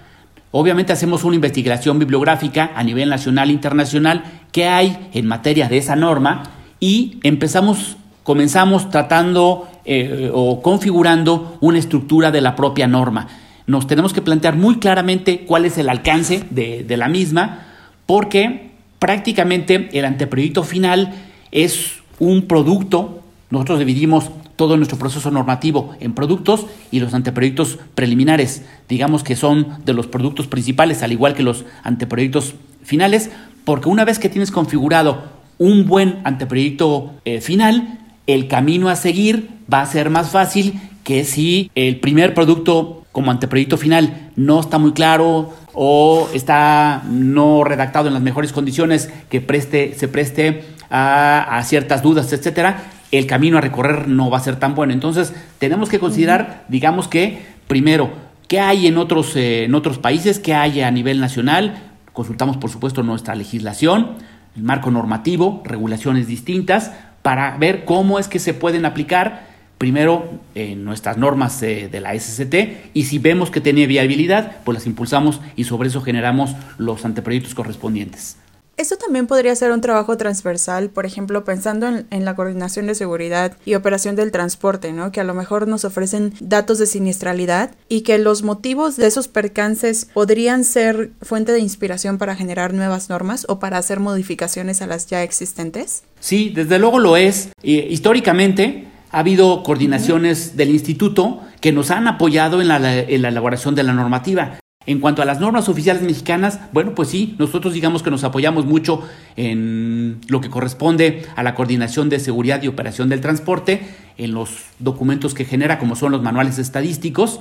Obviamente 0.57 0.93
hacemos 0.93 1.25
una 1.25 1.35
investigación 1.35 1.99
bibliográfica 1.99 2.71
a 2.77 2.85
nivel 2.85 3.09
nacional 3.09 3.51
e 3.51 3.53
internacional, 3.53 4.23
qué 4.53 4.69
hay 4.69 5.09
en 5.13 5.27
materia 5.27 5.69
de 5.69 5.79
esa 5.79 5.97
norma 5.97 6.45
y 6.79 7.19
empezamos, 7.25 7.97
comenzamos 8.23 8.89
tratando 8.89 9.69
eh, 9.85 10.31
o 10.33 10.63
configurando 10.63 11.59
una 11.61 11.79
estructura 11.79 12.31
de 12.31 12.41
la 12.41 12.55
propia 12.55 12.87
norma. 12.87 13.27
Nos 13.67 13.89
tenemos 13.89 14.13
que 14.13 14.23
plantear 14.23 14.55
muy 14.55 14.79
claramente 14.79 15.41
cuál 15.45 15.65
es 15.65 15.77
el 15.77 15.89
alcance 15.89 16.45
de, 16.51 16.85
de 16.85 16.97
la 16.97 17.09
misma, 17.09 17.67
porque 18.07 18.71
prácticamente 19.01 19.89
el 19.93 20.05
anteproyecto 20.05 20.63
final 20.63 21.15
es 21.51 21.95
un 22.21 22.43
producto, 22.43 23.25
nosotros 23.51 23.81
dividimos 23.81 24.31
todo 24.57 24.77
nuestro 24.77 24.99
proceso 24.99 25.31
normativo 25.31 25.95
en 26.01 26.15
productos 26.15 26.67
y 26.91 27.01
los 27.01 27.15
anteproyectos 27.15 27.79
preliminares, 27.95 28.63
digamos 28.89 29.23
que 29.23 29.37
son 29.37 29.79
de 29.85 29.95
los 29.95 30.07
productos 30.07 30.47
principales, 30.47 31.03
al 31.03 31.13
igual 31.13 31.35
que 31.35 31.43
los 31.43 31.65
anteproyectos 31.83 32.55
finales, 32.83 33.31
porque 33.65 33.89
una 33.89 34.05
vez 34.05 34.19
que 34.19 34.29
tienes 34.29 34.51
configurado 34.51 35.25
un 35.59 35.87
buen 35.87 36.21
anteproyecto 36.25 37.13
eh, 37.25 37.41
final, 37.41 38.01
el 38.27 38.49
camino 38.49 38.89
a 38.89 38.97
seguir 38.97 39.49
va 39.73 39.83
a 39.83 39.87
ser 39.87 40.11
más 40.11 40.31
fácil 40.31 40.81
que 41.05 41.25
si 41.25 41.71
el 41.75 42.01
primer 42.01 42.35
producto 42.35 43.05
como 43.13 43.31
anteproyecto 43.31 43.77
final 43.77 44.31
no 44.35 44.59
está 44.59 44.79
muy 44.79 44.93
claro 44.93 45.55
o 45.73 46.29
está 46.35 47.03
no 47.09 47.63
redactado 47.63 48.09
en 48.09 48.15
las 48.15 48.23
mejores 48.23 48.53
condiciones 48.53 49.11
que 49.29 49.41
preste, 49.41 49.95
se 49.97 50.09
preste 50.09 50.65
a, 50.91 51.63
ciertas 51.65 52.03
dudas, 52.03 52.33
etcétera, 52.33 52.83
el 53.17 53.27
camino 53.27 53.59
a 53.59 53.61
recorrer 53.61 54.09
no 54.09 54.31
va 54.31 54.39
a 54.39 54.41
ser 54.41 54.57
tan 54.57 54.75
bueno. 54.75 54.93
Entonces, 54.93 55.35
tenemos 55.59 55.89
que 55.89 55.99
considerar, 55.99 56.65
digamos 56.69 57.09
que, 57.09 57.43
primero, 57.67 58.11
qué 58.49 58.61
hay 58.61 58.87
en 58.87 58.99
otros, 58.99 59.37
eh, 59.37 59.65
en 59.65 59.75
otros 59.75 59.99
países, 59.99 60.39
qué 60.39 60.55
hay 60.55 60.81
a 60.81 60.91
nivel 60.91 61.21
nacional, 61.21 61.93
consultamos 62.13 62.57
por 62.57 62.71
supuesto 62.71 63.03
nuestra 63.03 63.35
legislación, 63.35 64.17
el 64.57 64.63
marco 64.63 64.91
normativo, 64.91 65.63
regulaciones 65.65 66.27
distintas, 66.27 66.93
para 67.23 67.57
ver 67.57 67.85
cómo 67.85 68.19
es 68.19 68.29
que 68.29 68.39
se 68.39 68.55
pueden 68.55 68.85
aplicar 68.85 69.55
primero 69.79 70.41
nuestras 70.77 71.19
normas 71.19 71.61
de 71.61 72.01
la 72.01 72.19
SCT 72.19 72.95
y 72.95 73.05
si 73.05 73.19
vemos 73.19 73.51
que 73.51 73.61
tiene 73.61 73.87
viabilidad, 73.87 74.59
pues 74.65 74.77
las 74.77 74.87
impulsamos 74.87 75.41
y 75.57 75.65
sobre 75.65 75.89
eso 75.89 76.01
generamos 76.01 76.55
los 76.79 77.05
anteproyectos 77.05 77.55
correspondientes. 77.55 78.39
Esto 78.77 78.97
también 78.97 79.27
podría 79.27 79.55
ser 79.55 79.71
un 79.71 79.81
trabajo 79.81 80.17
transversal, 80.17 80.91
por 80.91 81.07
ejemplo, 81.07 81.45
pensando 81.45 81.87
en, 82.11 82.25
la 82.25 82.35
coordinación 82.35 82.87
de 82.87 82.95
seguridad 82.95 83.57
y 83.65 83.75
operación 83.75 84.17
del 84.17 84.33
transporte, 84.33 84.93
¿no? 84.93 85.13
Que 85.13 85.21
a 85.21 85.25
lo 85.25 85.35
mejor 85.35 85.69
nos 85.69 85.85
ofrecen 85.85 86.35
datos 86.41 86.79
de 86.79 86.87
siniestralidad 86.87 87.75
y 87.89 88.01
que 88.01 88.19
los 88.19 88.43
motivos 88.43 88.97
de 88.97 89.07
esos 89.07 89.29
percances 89.29 90.09
podrían 90.13 90.65
ser 90.65 91.13
fuente 91.23 91.53
de 91.53 91.61
inspiración 91.61 92.19
para 92.19 92.35
generar 92.35 92.75
nuevas 92.75 93.09
normas 93.09 93.47
o 93.49 93.61
para 93.61 93.79
hacer 93.79 94.01
modificaciones 94.01 94.83
a 94.83 94.87
las 94.87 95.07
ya 95.07 95.23
existentes. 95.23 96.03
Sí, 96.19 96.51
desde 96.51 96.79
luego 96.79 96.99
lo 96.99 97.17
es. 97.17 97.51
históricamente 97.63 98.89
ha 99.11 99.21
habido 99.21 99.63
coordinaciones 99.63 100.57
del 100.57 100.71
instituto 100.71 101.41
que 101.61 101.71
nos 101.71 101.93
han 101.93 102.09
apoyado 102.09 102.61
en 102.61 102.69
la, 102.69 102.99
en 102.99 103.23
la 103.23 103.29
elaboración 103.29 103.77
de 103.77 103.85
la 103.85 103.93
normativa. 103.93 104.59
En 104.87 105.01
cuanto 105.01 105.23
a 105.23 105.25
las 105.25 105.41
normas 105.41 105.69
oficiales 105.69 106.03
mexicanas, 106.03 106.61
bueno, 106.73 106.95
pues 106.95 107.09
sí, 107.09 107.35
nosotros 107.39 107.73
digamos 107.73 108.03
que 108.03 108.11
nos 108.11 108.23
apoyamos 108.23 108.67
mucho 108.67 109.03
en 109.37 110.21
lo 110.29 110.41
que 110.41 110.51
corresponde 110.51 111.27
a 111.37 111.43
la 111.43 111.55
coordinación 111.55 112.09
de 112.09 112.21
seguridad 112.21 112.63
y 112.63 112.69
operación 112.69 113.09
del 113.09 113.21
transporte, 113.21 113.81
en 114.19 114.33
los 114.33 114.51
documentos 114.79 115.35
que 115.35 115.45
genera, 115.45 115.79
como 115.79 115.97
son 115.97 116.13
los 116.13 116.23
manuales 116.23 116.59
estadísticos 116.59 117.41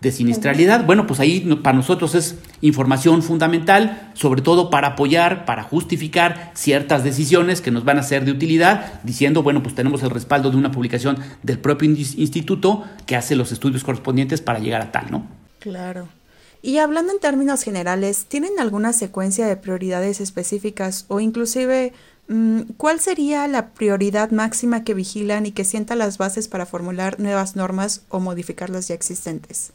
de 0.00 0.12
siniestralidad. 0.12 0.84
Bueno, 0.84 1.06
pues 1.06 1.20
ahí 1.20 1.40
para 1.62 1.76
nosotros 1.76 2.14
es 2.14 2.38
información 2.60 3.22
fundamental, 3.22 4.10
sobre 4.14 4.42
todo 4.42 4.70
para 4.70 4.88
apoyar, 4.88 5.44
para 5.44 5.62
justificar 5.62 6.52
ciertas 6.54 7.04
decisiones 7.04 7.60
que 7.60 7.70
nos 7.70 7.84
van 7.84 7.98
a 7.98 8.02
ser 8.02 8.24
de 8.24 8.32
utilidad, 8.32 9.00
diciendo, 9.02 9.42
bueno, 9.42 9.62
pues 9.62 9.74
tenemos 9.74 10.02
el 10.02 10.10
respaldo 10.10 10.50
de 10.50 10.56
una 10.56 10.70
publicación 10.70 11.18
del 11.42 11.58
propio 11.58 11.88
instituto 11.88 12.84
que 13.06 13.16
hace 13.16 13.36
los 13.36 13.52
estudios 13.52 13.84
correspondientes 13.84 14.40
para 14.40 14.58
llegar 14.58 14.80
a 14.80 14.90
tal, 14.90 15.10
¿no? 15.10 15.26
Claro. 15.58 16.08
Y 16.62 16.78
hablando 16.78 17.12
en 17.12 17.20
términos 17.20 17.62
generales, 17.62 18.26
¿tienen 18.28 18.58
alguna 18.58 18.92
secuencia 18.92 19.46
de 19.46 19.56
prioridades 19.56 20.20
específicas 20.20 21.06
o 21.08 21.20
inclusive 21.20 21.92
mm, 22.28 22.60
cuál 22.76 23.00
sería 23.00 23.46
la 23.48 23.70
prioridad 23.70 24.30
máxima 24.30 24.84
que 24.84 24.94
vigilan 24.94 25.46
y 25.46 25.52
que 25.52 25.64
sienta 25.64 25.94
las 25.94 26.18
bases 26.18 26.48
para 26.48 26.66
formular 26.66 27.18
nuevas 27.18 27.56
normas 27.56 28.02
o 28.10 28.20
modificar 28.20 28.68
las 28.68 28.88
ya 28.88 28.94
existentes? 28.94 29.72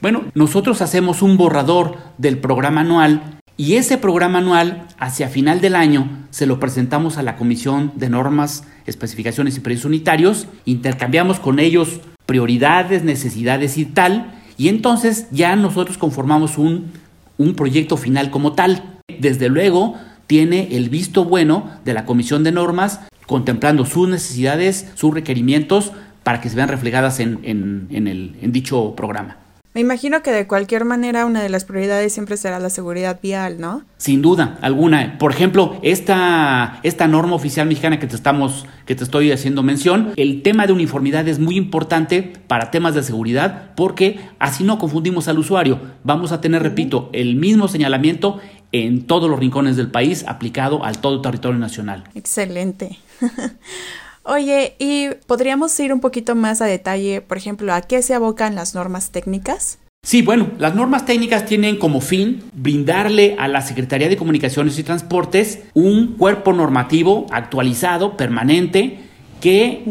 Bueno, 0.00 0.24
nosotros 0.34 0.82
hacemos 0.82 1.22
un 1.22 1.36
borrador 1.36 1.98
del 2.18 2.38
programa 2.38 2.80
anual 2.80 3.40
y 3.56 3.76
ese 3.76 3.98
programa 3.98 4.38
anual 4.38 4.88
hacia 4.98 5.28
final 5.28 5.60
del 5.60 5.76
año 5.76 6.26
se 6.30 6.46
lo 6.46 6.58
presentamos 6.58 7.18
a 7.18 7.22
la 7.22 7.36
Comisión 7.36 7.92
de 7.94 8.08
Normas, 8.08 8.64
Especificaciones 8.86 9.56
y 9.56 9.60
Precios 9.60 9.84
Unitarios, 9.84 10.48
intercambiamos 10.64 11.38
con 11.38 11.60
ellos 11.60 12.00
prioridades, 12.26 13.04
necesidades 13.04 13.78
y 13.78 13.84
tal, 13.84 14.33
y 14.56 14.68
entonces 14.68 15.26
ya 15.30 15.56
nosotros 15.56 15.98
conformamos 15.98 16.58
un, 16.58 16.92
un 17.38 17.54
proyecto 17.54 17.96
final 17.96 18.30
como 18.30 18.52
tal. 18.52 19.00
Desde 19.18 19.48
luego, 19.48 19.94
tiene 20.26 20.76
el 20.76 20.88
visto 20.88 21.24
bueno 21.24 21.70
de 21.84 21.94
la 21.94 22.04
Comisión 22.04 22.44
de 22.44 22.52
Normas, 22.52 23.00
contemplando 23.26 23.84
sus 23.86 24.08
necesidades, 24.08 24.90
sus 24.94 25.12
requerimientos, 25.12 25.92
para 26.22 26.40
que 26.40 26.48
se 26.48 26.56
vean 26.56 26.68
reflejadas 26.68 27.20
en, 27.20 27.40
en, 27.42 28.06
el, 28.06 28.36
en 28.40 28.52
dicho 28.52 28.94
programa. 28.96 29.36
Me 29.74 29.80
imagino 29.80 30.22
que 30.22 30.30
de 30.30 30.46
cualquier 30.46 30.84
manera 30.84 31.26
una 31.26 31.42
de 31.42 31.48
las 31.48 31.64
prioridades 31.64 32.12
siempre 32.12 32.36
será 32.36 32.60
la 32.60 32.70
seguridad 32.70 33.18
vial, 33.20 33.60
¿no? 33.60 33.82
Sin 33.96 34.22
duda 34.22 34.56
alguna. 34.60 35.18
Por 35.18 35.32
ejemplo, 35.32 35.80
esta, 35.82 36.78
esta 36.84 37.08
norma 37.08 37.34
oficial 37.34 37.66
mexicana 37.66 37.98
que 37.98 38.06
te 38.06 38.14
estamos, 38.14 38.66
que 38.86 38.94
te 38.94 39.02
estoy 39.02 39.32
haciendo 39.32 39.64
mención, 39.64 40.12
el 40.14 40.42
tema 40.42 40.68
de 40.68 40.74
uniformidad 40.74 41.26
es 41.26 41.40
muy 41.40 41.56
importante 41.56 42.22
para 42.46 42.70
temas 42.70 42.94
de 42.94 43.02
seguridad 43.02 43.72
porque 43.74 44.20
así 44.38 44.62
no 44.62 44.78
confundimos 44.78 45.26
al 45.26 45.40
usuario. 45.40 45.80
Vamos 46.04 46.30
a 46.30 46.40
tener, 46.40 46.62
repito, 46.62 47.10
el 47.12 47.34
mismo 47.34 47.66
señalamiento 47.66 48.38
en 48.70 49.08
todos 49.08 49.28
los 49.28 49.40
rincones 49.40 49.76
del 49.76 49.90
país 49.90 50.24
aplicado 50.28 50.84
al 50.84 50.98
todo 50.98 51.20
territorio 51.20 51.58
nacional. 51.58 52.04
Excelente. 52.14 52.96
Oye, 54.24 54.74
¿y 54.78 55.08
podríamos 55.26 55.78
ir 55.80 55.92
un 55.92 56.00
poquito 56.00 56.34
más 56.34 56.62
a 56.62 56.64
detalle, 56.64 57.20
por 57.20 57.36
ejemplo, 57.36 57.74
a 57.74 57.82
qué 57.82 58.00
se 58.00 58.14
abocan 58.14 58.54
las 58.54 58.74
normas 58.74 59.10
técnicas? 59.10 59.78
Sí, 60.02 60.22
bueno, 60.22 60.48
las 60.58 60.74
normas 60.74 61.04
técnicas 61.04 61.44
tienen 61.44 61.76
como 61.76 62.00
fin 62.00 62.42
brindarle 62.54 63.36
a 63.38 63.48
la 63.48 63.60
Secretaría 63.60 64.08
de 64.08 64.16
Comunicaciones 64.16 64.78
y 64.78 64.82
Transportes 64.82 65.60
un 65.74 66.16
cuerpo 66.16 66.54
normativo 66.54 67.26
actualizado, 67.32 68.16
permanente, 68.16 68.98
que 69.42 69.84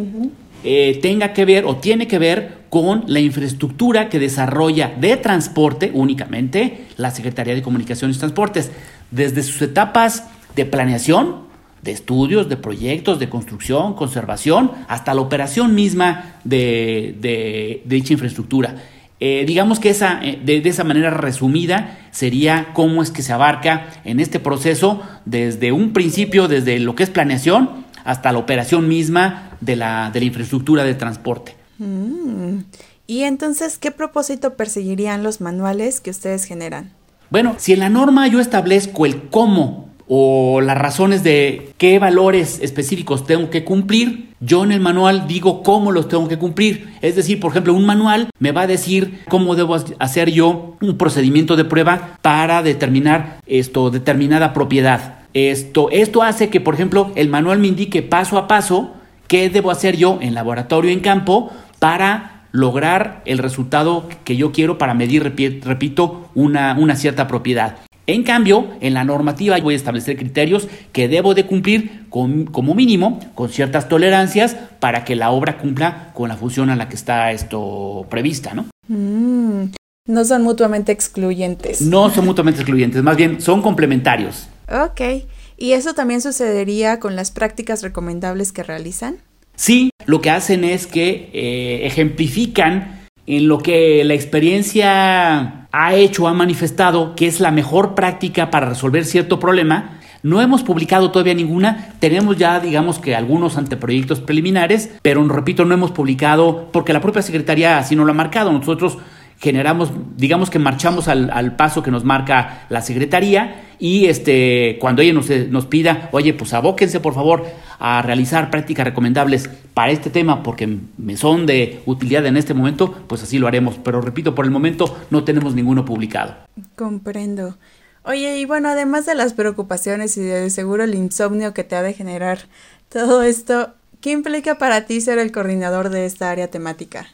eh, 0.64 1.00
tenga 1.02 1.34
que 1.34 1.46
ver 1.46 1.66
o 1.66 1.78
tiene 1.78 2.08
que 2.08 2.18
ver 2.18 2.64
con 2.70 3.04
la 3.06 3.20
infraestructura 3.20 4.10
que 4.10 4.18
desarrolla 4.18 4.94
de 5.00 5.16
transporte 5.18 5.92
únicamente 5.94 6.86
la 6.98 7.12
Secretaría 7.12 7.54
de 7.54 7.62
Comunicaciones 7.62 8.18
y 8.18 8.20
Transportes, 8.20 8.72
desde 9.12 9.44
sus 9.44 9.62
etapas 9.62 10.26
de 10.56 10.66
planeación, 10.66 11.53
de 11.84 11.92
estudios, 11.92 12.50
de 12.50 12.58
proyectos, 12.58 13.20
de 13.20 13.30
construcción, 13.30 13.94
conservación, 13.94 14.72
hasta 14.88 15.14
la 15.14 15.22
operación 15.22 15.76
misma 15.76 16.38
de, 16.44 17.82
dicha 17.86 18.14
infraestructura. 18.14 18.76
Eh, 19.20 19.44
digamos 19.46 19.80
que 19.80 19.90
esa, 19.90 20.20
eh, 20.24 20.40
de, 20.44 20.58
esa 20.68 20.84
manera 20.84 21.10
resumida 21.10 22.00
sería 22.12 22.70
cómo 22.74 23.02
es 23.02 23.12
que 23.12 23.22
se 23.22 23.32
abarca 23.32 23.88
en 24.04 24.20
este 24.20 24.40
proceso 24.40 25.02
desde 25.26 25.72
un 25.72 25.94
principio, 25.94 26.48
desde 26.48 26.80
lo 26.80 26.96
que 26.96 27.04
es 27.04 27.10
planeación, 27.10 27.86
hasta 28.04 28.32
la 28.32 28.40
operación 28.40 28.88
misma 28.88 29.58
de 29.62 29.76
la, 29.76 30.10
de 30.12 30.20
la 30.20 30.26
infraestructura 30.26 30.84
de 30.84 30.96
transporte. 30.96 31.56
Mm. 31.78 32.60
¿Y 33.08 33.24
entonces 33.24 33.78
qué 33.78 33.92
propósito 33.92 34.56
perseguirían 34.56 35.24
los 35.24 35.42
manuales 35.42 36.02
que 36.02 36.10
ustedes 36.10 36.46
generan? 36.46 36.92
Bueno, 37.30 37.56
si 37.58 37.74
en 37.74 37.80
la 37.80 37.90
norma 37.90 38.28
yo 38.28 38.40
establezco 38.40 39.06
el 39.06 39.30
cómo 39.30 39.93
o 40.16 40.62
las 40.62 40.78
razones 40.78 41.24
de 41.24 41.74
qué 41.80 41.98
valores 41.98 42.60
específicos 42.62 43.26
tengo 43.26 43.50
que 43.50 43.64
cumplir, 43.64 44.30
yo 44.42 44.64
en 44.64 44.72
el 44.72 44.80
manual 44.80 45.26
digo 45.28 45.64
cómo 45.64 45.92
los 45.92 46.08
tengo 46.08 46.28
que 46.28 46.38
cumplir. 46.38 46.94
Es 47.02 47.16
decir, 47.16 47.40
por 47.40 47.50
ejemplo, 47.50 47.74
un 47.74 47.88
manual 47.88 48.28
me 48.38 48.52
va 48.52 48.62
a 48.62 48.68
decir 48.68 49.24
cómo 49.28 49.56
debo 49.56 49.76
hacer 49.98 50.30
yo 50.30 50.76
un 50.82 51.00
procedimiento 51.00 51.56
de 51.56 51.66
prueba 51.66 52.20
para 52.22 52.62
determinar 52.62 53.40
esto, 53.48 53.90
determinada 53.90 54.54
propiedad. 54.54 55.22
Esto, 55.34 55.90
esto 55.90 56.22
hace 56.22 56.52
que, 56.52 56.62
por 56.62 56.76
ejemplo, 56.76 57.12
el 57.16 57.30
manual 57.30 57.58
me 57.58 57.70
indique 57.70 58.04
paso 58.04 58.38
a 58.38 58.48
paso 58.48 58.94
qué 59.28 59.50
debo 59.50 59.72
hacer 59.72 59.98
yo 59.98 60.20
en 60.22 60.36
laboratorio, 60.36 60.92
en 60.92 61.00
campo, 61.00 61.52
para 61.80 62.44
lograr 62.52 63.24
el 63.26 63.40
resultado 63.40 64.08
que 64.26 64.38
yo 64.38 64.52
quiero 64.52 64.78
para 64.78 64.94
medir, 64.94 65.24
repito, 65.24 66.30
una, 66.36 66.78
una 66.78 66.96
cierta 66.96 67.26
propiedad. 67.28 67.78
En 68.06 68.24
cambio, 68.24 68.68
en 68.82 68.94
la 68.94 69.06
normativa 69.06 69.58
voy 69.60 69.76
a 69.76 69.78
establecer 69.78 70.18
criterios 70.18 70.68
que 70.92 71.08
debo 71.08 71.34
de 71.34 71.46
cumplir 71.46 72.04
como 72.10 72.76
mínimo 72.76 73.20
con 73.34 73.50
ciertas 73.50 73.88
tolerancias 73.88 74.58
para 74.80 75.06
que 75.06 75.16
la 75.16 75.32
obra 75.32 75.58
cumpla 75.58 76.12
con 76.14 76.28
la 76.28 76.36
función 76.36 76.70
a 76.70 76.76
la 76.76 76.90
que 76.90 76.96
está 76.96 77.32
esto 77.32 78.06
prevista, 78.10 78.54
¿no? 78.54 78.66
Mm, 78.90 79.72
no 80.08 80.26
son 80.26 80.44
mutuamente 80.44 80.92
excluyentes. 80.92 81.82
No 81.82 82.10
son 82.10 82.26
mutuamente 82.26 82.60
excluyentes, 82.60 83.02
más 83.02 83.16
bien 83.16 83.40
son 83.40 83.62
complementarios. 83.62 84.50
Ok. 84.70 85.26
¿Y 85.58 85.72
eso 85.72 85.94
también 85.94 86.22
sucedería 86.22 87.00
con 87.00 87.16
las 87.16 87.32
prácticas 87.32 87.84
recomendables 87.84 88.52
que 88.52 88.64
realizan? 88.64 89.18
Sí, 89.56 89.92
lo 90.06 90.20
que 90.20 90.30
hacen 90.30 90.66
es 90.66 90.88
que 90.88 91.30
eh, 91.32 91.86
ejemplifican 91.86 93.06
en 93.28 93.48
lo 93.48 93.60
que 93.60 94.04
la 94.04 94.14
experiencia 94.14 95.63
ha 95.74 95.96
hecho, 95.96 96.28
ha 96.28 96.34
manifestado 96.34 97.16
que 97.16 97.26
es 97.26 97.40
la 97.40 97.50
mejor 97.50 97.96
práctica 97.96 98.52
para 98.52 98.70
resolver 98.70 99.06
cierto 99.06 99.40
problema. 99.40 99.98
No 100.22 100.40
hemos 100.40 100.62
publicado 100.62 101.10
todavía 101.10 101.34
ninguna, 101.34 101.96
tenemos 102.00 102.38
ya 102.38 102.60
digamos 102.60 103.00
que 103.00 103.16
algunos 103.16 103.58
anteproyectos 103.58 104.22
preliminares, 104.22 104.92
pero 105.02 105.28
repito, 105.28 105.66
no 105.66 105.74
hemos 105.74 105.92
publicado 105.92 106.70
porque 106.72 106.94
la 106.94 107.02
propia 107.02 107.24
Secretaría 107.24 107.80
así 107.80 107.96
no 107.96 108.06
lo 108.06 108.12
ha 108.12 108.16
marcado. 108.16 108.54
Nosotros 108.54 109.00
generamos, 109.40 109.92
digamos 110.16 110.52
que 110.52 110.60
marchamos 110.60 111.08
al, 111.08 111.56
paso 111.56 111.82
que 111.82 111.90
nos 111.90 112.06
marca 112.06 112.66
la 112.70 112.82
Secretaría 112.82 113.64
y 113.80 114.06
este, 114.06 114.78
cuando 114.80 115.02
ella 115.02 115.14
nos, 115.14 115.28
nos, 115.50 115.66
pida, 115.66 116.08
oye, 116.12 116.34
pues 116.36 116.54
abóquense 116.54 117.00
por 117.00 117.16
favor 117.16 117.46
a 117.86 118.02
realizar 118.02 118.50
prácticas 118.50 118.86
recomendables 118.86 119.50
para 119.74 119.92
este 119.92 120.10
tema 120.10 120.42
porque 120.42 120.78
me 120.98 121.18
son 121.18 121.46
de 121.46 121.82
utilidad 121.86 122.26
en 122.26 122.38
este 122.38 122.54
momento, 122.54 122.94
pues 123.08 123.22
así 123.24 123.40
lo 123.40 123.48
haremos. 123.48 123.76
Pero 123.84 124.00
repito, 124.00 124.34
por 124.34 124.46
el 124.46 124.52
momento 124.52 124.98
no 125.10 125.26
tenemos 125.26 125.54
ninguno 125.54 125.84
publicado. 125.84 126.34
Comprendo. 126.78 127.58
Oye, 128.04 128.38
y 128.40 128.46
bueno, 128.46 128.70
además 128.70 129.06
de 129.06 129.16
las 129.16 129.34
preocupaciones 129.34 130.16
y 130.16 130.22
de 130.22 130.50
seguro 130.50 130.86
el 130.86 130.96
insomnio 130.96 131.54
que 131.54 131.66
te 131.66 131.76
ha 131.76 131.82
de 131.82 131.92
generar 131.92 132.40
todo 132.88 133.22
esto, 133.22 133.74
¿qué 134.00 134.12
implica 134.12 134.58
para 134.58 134.86
ti 134.86 135.02
ser 135.02 135.20
el 135.20 135.34
coordinador 135.34 135.90
de 135.90 136.06
esta 136.06 136.32
área 136.32 136.48
temática? 136.48 137.08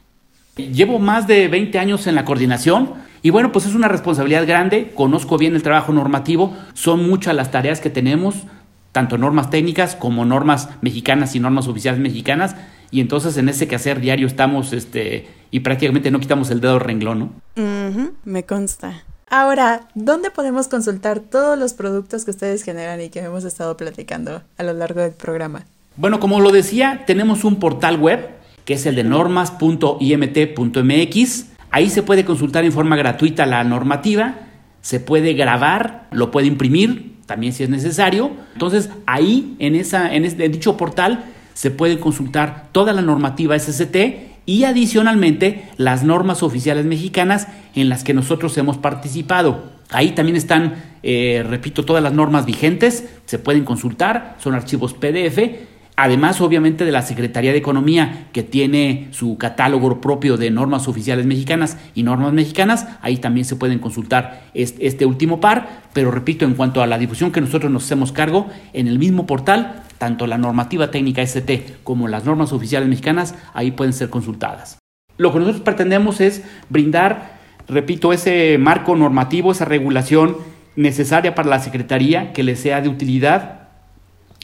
Llevo 0.56 1.00
más 1.00 1.26
de 1.26 1.48
20 1.48 1.80
años 1.80 2.06
en 2.06 2.14
la 2.14 2.26
coordinación 2.26 2.94
Y 3.24 3.32
bueno, 3.32 3.52
pues 3.52 3.66
es 3.66 3.74
una 3.74 3.88
responsabilidad 3.88 4.46
grande, 4.46 4.92
conozco 4.94 5.40
bien 5.40 5.56
el 5.56 5.64
trabajo 5.64 5.92
normativo, 5.94 6.56
son 6.74 7.10
muchas 7.10 7.36
las 7.36 7.50
tareas 7.50 7.82
que 7.82 7.90
tenemos, 7.90 8.44
tanto 8.92 9.18
normas 9.18 9.50
técnicas 9.50 9.96
como 9.96 10.26
normas 10.26 10.70
mexicanas 10.82 11.36
y 11.36 11.40
normas 11.40 11.68
oficiales 11.68 12.00
mexicanas, 12.00 12.56
y 12.92 13.02
entonces 13.02 13.38
en 13.38 13.50
ese 13.50 13.68
quehacer 13.68 14.00
diario 14.00 14.28
estamos 14.28 14.74
este, 14.74 15.28
y 15.52 15.60
prácticamente 15.60 16.12
no 16.12 16.20
quitamos 16.20 16.50
el 16.52 16.62
dedo 16.62 16.80
renglón, 16.80 17.20
¿no? 17.20 18.12
me 18.26 18.46
consta. 18.46 19.04
Ahora, 19.30 19.82
¿dónde 19.94 20.32
podemos 20.32 20.68
consultar 20.68 21.20
todos 21.20 21.58
los 21.58 21.74
productos 21.74 22.26
que 22.26 22.32
ustedes 22.32 22.64
generan 22.64 23.00
y 23.00 23.10
que 23.10 23.20
hemos 23.20 23.44
estado 23.44 23.78
platicando 23.78 24.42
a 24.58 24.64
lo 24.64 24.74
largo 24.74 25.02
del 25.02 25.12
programa? 25.12 25.66
Bueno, 25.98 26.20
como 26.20 26.40
lo 26.40 26.52
decía, 26.52 27.04
tenemos 27.06 27.44
un 27.44 27.58
portal 27.58 28.00
web 28.00 28.40
que 28.70 28.76
es 28.76 28.86
el 28.86 28.96
de 28.96 29.04
normas.imt.mx. 29.04 31.46
Ahí 31.72 31.90
se 31.90 32.04
puede 32.04 32.24
consultar 32.24 32.64
en 32.66 32.72
forma 32.72 32.96
gratuita 32.96 33.48
la 33.48 33.64
normativa, 33.64 34.36
se 34.82 35.00
puede 35.00 35.34
grabar, 35.34 36.08
lo 36.12 36.30
puede 36.30 36.46
imprimir, 36.46 37.09
también 37.30 37.54
si 37.54 37.62
es 37.64 37.70
necesario. 37.70 38.32
Entonces, 38.54 38.90
ahí 39.06 39.56
en, 39.60 39.76
esa, 39.76 40.14
en, 40.14 40.26
en 40.26 40.52
dicho 40.52 40.76
portal 40.76 41.26
se 41.54 41.70
puede 41.70 42.00
consultar 42.00 42.70
toda 42.72 42.92
la 42.92 43.04
normativa 43.04 43.58
SST 43.58 43.96
y 44.48 44.64
adicionalmente 44.64 45.70
las 45.78 46.04
normas 46.04 46.42
oficiales 46.42 46.86
mexicanas 46.86 47.48
en 47.76 47.88
las 47.88 48.04
que 48.04 48.16
nosotros 48.16 48.58
hemos 48.58 48.80
participado. 48.80 49.72
Ahí 49.92 50.14
también 50.14 50.38
están, 50.38 50.84
eh, 51.04 51.46
repito, 51.48 51.86
todas 51.86 52.02
las 52.02 52.14
normas 52.14 52.48
vigentes, 52.48 53.08
se 53.26 53.38
pueden 53.38 53.64
consultar, 53.64 54.36
son 54.40 54.56
archivos 54.56 54.96
PDF. 54.96 55.38
Además, 56.02 56.40
obviamente, 56.40 56.86
de 56.86 56.94
la 56.94 57.02
Secretaría 57.02 57.52
de 57.52 57.58
Economía, 57.58 58.28
que 58.32 58.42
tiene 58.42 59.10
su 59.12 59.38
catálogo 59.38 60.00
propio 60.00 60.38
de 60.38 60.50
normas 60.50 60.88
oficiales 60.88 61.26
mexicanas 61.26 61.78
y 61.94 62.04
normas 62.04 62.32
mexicanas, 62.32 62.88
ahí 63.02 63.18
también 63.18 63.44
se 63.44 63.58
pueden 63.58 63.80
consultar 63.80 64.44
este, 64.54 65.06
último 65.06 65.42
par. 65.42 65.82
Pero 65.92 66.10
repito, 66.10 66.46
en 66.46 66.54
cuanto 66.54 66.82
a 66.82 66.88
la 66.88 66.98
difusión 66.98 67.34
que 67.34 67.42
nosotros 67.42 67.70
nos 67.70 67.84
hacemos 67.84 68.14
cargo, 68.14 68.48
en 68.72 68.88
el 68.88 68.98
mismo 68.98 69.26
portal 69.26 69.84
tanto 69.98 70.26
la 70.26 70.38
normativa 70.38 70.90
técnica 70.90 71.22
ST 71.22 71.80
como 71.84 72.08
las 72.08 72.24
normas 72.24 72.54
oficiales 72.54 72.88
mexicanas 72.88 73.36
ahí 73.54 73.72
pueden 73.72 73.92
ser 73.92 74.10
consultadas. 74.10 74.80
Lo 75.18 75.34
que 75.34 75.40
nosotros 75.40 75.64
pretendemos 75.64 76.22
es 76.22 76.46
brindar, 76.70 77.40
repito, 77.68 78.14
ese 78.14 78.58
marco 78.58 78.96
normativo, 78.96 79.52
esa 79.52 79.66
regulación 79.66 80.38
necesaria 80.78 81.36
para 81.36 81.50
la 81.50 81.60
Secretaría 81.60 82.32
que 82.32 82.44
le 82.44 82.56
sea 82.56 82.80
de 82.80 82.88
utilidad 82.88 83.59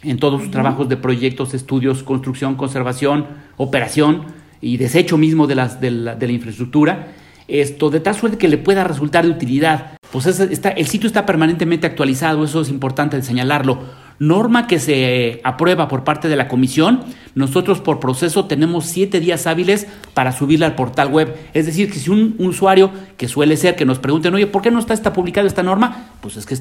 en 0.06 0.18
todos 0.18 0.42
sus 0.42 0.52
trabajos 0.52 0.90
de 0.90 0.98
proyectos, 0.98 1.54
estudios, 1.54 2.04
construcción, 2.04 2.56
conservación, 2.56 3.26
operación 3.58 4.24
y 4.62 4.78
desecho 4.78 5.18
mismo 5.18 5.48
de, 5.48 5.56
las, 5.56 5.82
de, 5.82 5.92
la, 5.92 6.32
infraestructura. 6.32 7.10
Esto 7.48 7.90
de 7.90 8.00
tal 8.00 8.16
suerte 8.16 8.38
que 8.38 8.48
le 8.48 8.58
pueda 8.58 8.84
resultar 8.84 9.26
de 9.26 9.32
utilidad. 9.32 9.98
Pues 10.12 10.26
está, 10.26 10.70
el 10.70 10.88
sitio 10.88 11.08
está 11.08 11.26
permanentemente 11.26 11.86
actualizado, 11.86 12.44
eso 12.44 12.62
es 12.62 12.70
importante 12.70 13.22
señalarlo 13.22 13.80
norma 14.20 14.68
que 14.68 14.80
se 14.80 15.42
aprueba 15.44 15.88
por 15.88 16.04
parte 16.04 16.28
de 16.28 16.36
la 16.36 16.48
comisión, 16.48 17.02
nosotros 17.34 17.82
por 17.82 18.00
proceso 18.00 18.46
tenemos 18.46 18.86
siete 18.86 19.20
días 19.20 19.46
hábiles 19.46 19.88
para 20.14 20.32
subirla 20.32 20.68
al 20.68 20.76
portal 20.76 21.10
web. 21.10 21.36
Es 21.54 21.66
decir, 21.66 21.92
que 21.92 22.00
si 22.00 22.10
un, 22.10 22.36
usuario, 22.40 22.92
que 23.18 23.28
suele 23.28 23.58
ser 23.58 23.76
que 23.76 23.86
nos 23.86 24.00
pregunten, 24.00 24.34
oye, 24.34 24.48
¿por 24.48 24.62
qué 24.62 24.72
no 24.72 24.80
está, 24.80 24.94
está 24.94 25.12
publicada 25.14 25.48
esta 25.48 25.64
norma? 25.64 26.12
Pues 26.22 26.38
es 26.38 26.46
que 26.46 26.56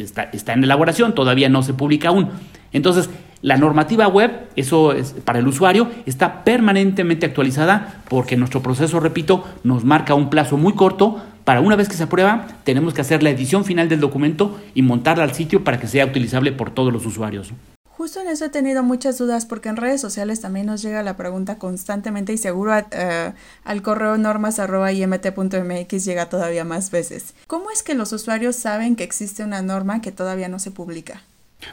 está, 0.00 0.22
está 0.32 0.52
en 0.52 0.64
elaboración, 0.64 1.14
todavía 1.14 1.48
no 1.48 1.62
se 1.62 1.74
publica 1.74 2.08
aún. 2.08 2.28
Entonces, 2.72 3.10
la 3.42 3.56
normativa 3.56 4.06
web, 4.06 4.48
eso 4.54 4.92
es 4.92 5.12
para 5.24 5.38
el 5.38 5.48
usuario, 5.48 5.90
está 6.04 6.44
permanentemente 6.44 7.26
actualizada 7.26 8.02
porque 8.08 8.36
nuestro 8.36 8.62
proceso, 8.62 9.00
repito, 9.00 9.44
nos 9.64 9.84
marca 9.84 10.14
un 10.14 10.28
plazo 10.28 10.56
muy 10.58 10.74
corto 10.74 11.22
para 11.44 11.60
una 11.60 11.74
vez 11.74 11.88
que 11.88 11.96
se 11.96 12.02
aprueba, 12.02 12.46
tenemos 12.64 12.92
que 12.92 13.00
hacer 13.00 13.22
la 13.22 13.30
edición 13.30 13.64
final 13.64 13.88
del 13.88 14.00
documento 14.00 14.60
y 14.74 14.82
montarla 14.82 15.24
al 15.24 15.32
sitio 15.32 15.64
para 15.64 15.80
que 15.80 15.88
sea 15.88 16.04
utilizable 16.04 16.52
por 16.52 16.70
todos 16.70 16.92
los 16.92 17.06
usuarios. 17.06 17.52
Justo 18.00 18.20
en 18.20 18.28
eso 18.28 18.44
he 18.46 18.50
tenido 18.50 18.82
muchas 18.82 19.18
dudas 19.18 19.46
porque 19.46 19.68
en 19.68 19.76
redes 19.76 20.00
sociales 20.00 20.40
también 20.40 20.66
nos 20.66 20.80
llega 20.80 21.02
la 21.02 21.16
pregunta 21.16 21.58
constantemente 21.58 22.32
y 22.32 22.38
seguro 22.38 22.72
eh, 22.92 23.32
al 23.64 23.82
correo 23.82 24.16
normas.imt.mx 24.16 26.04
llega 26.04 26.28
todavía 26.28 26.64
más 26.64 26.90
veces. 26.90 27.34
¿Cómo 27.46 27.70
es 27.70 27.82
que 27.82 27.94
los 27.94 28.12
usuarios 28.12 28.56
saben 28.56 28.96
que 28.96 29.04
existe 29.04 29.44
una 29.44 29.60
norma 29.60 30.00
que 30.00 30.12
todavía 30.12 30.48
no 30.48 30.58
se 30.58 30.70
publica? 30.70 31.22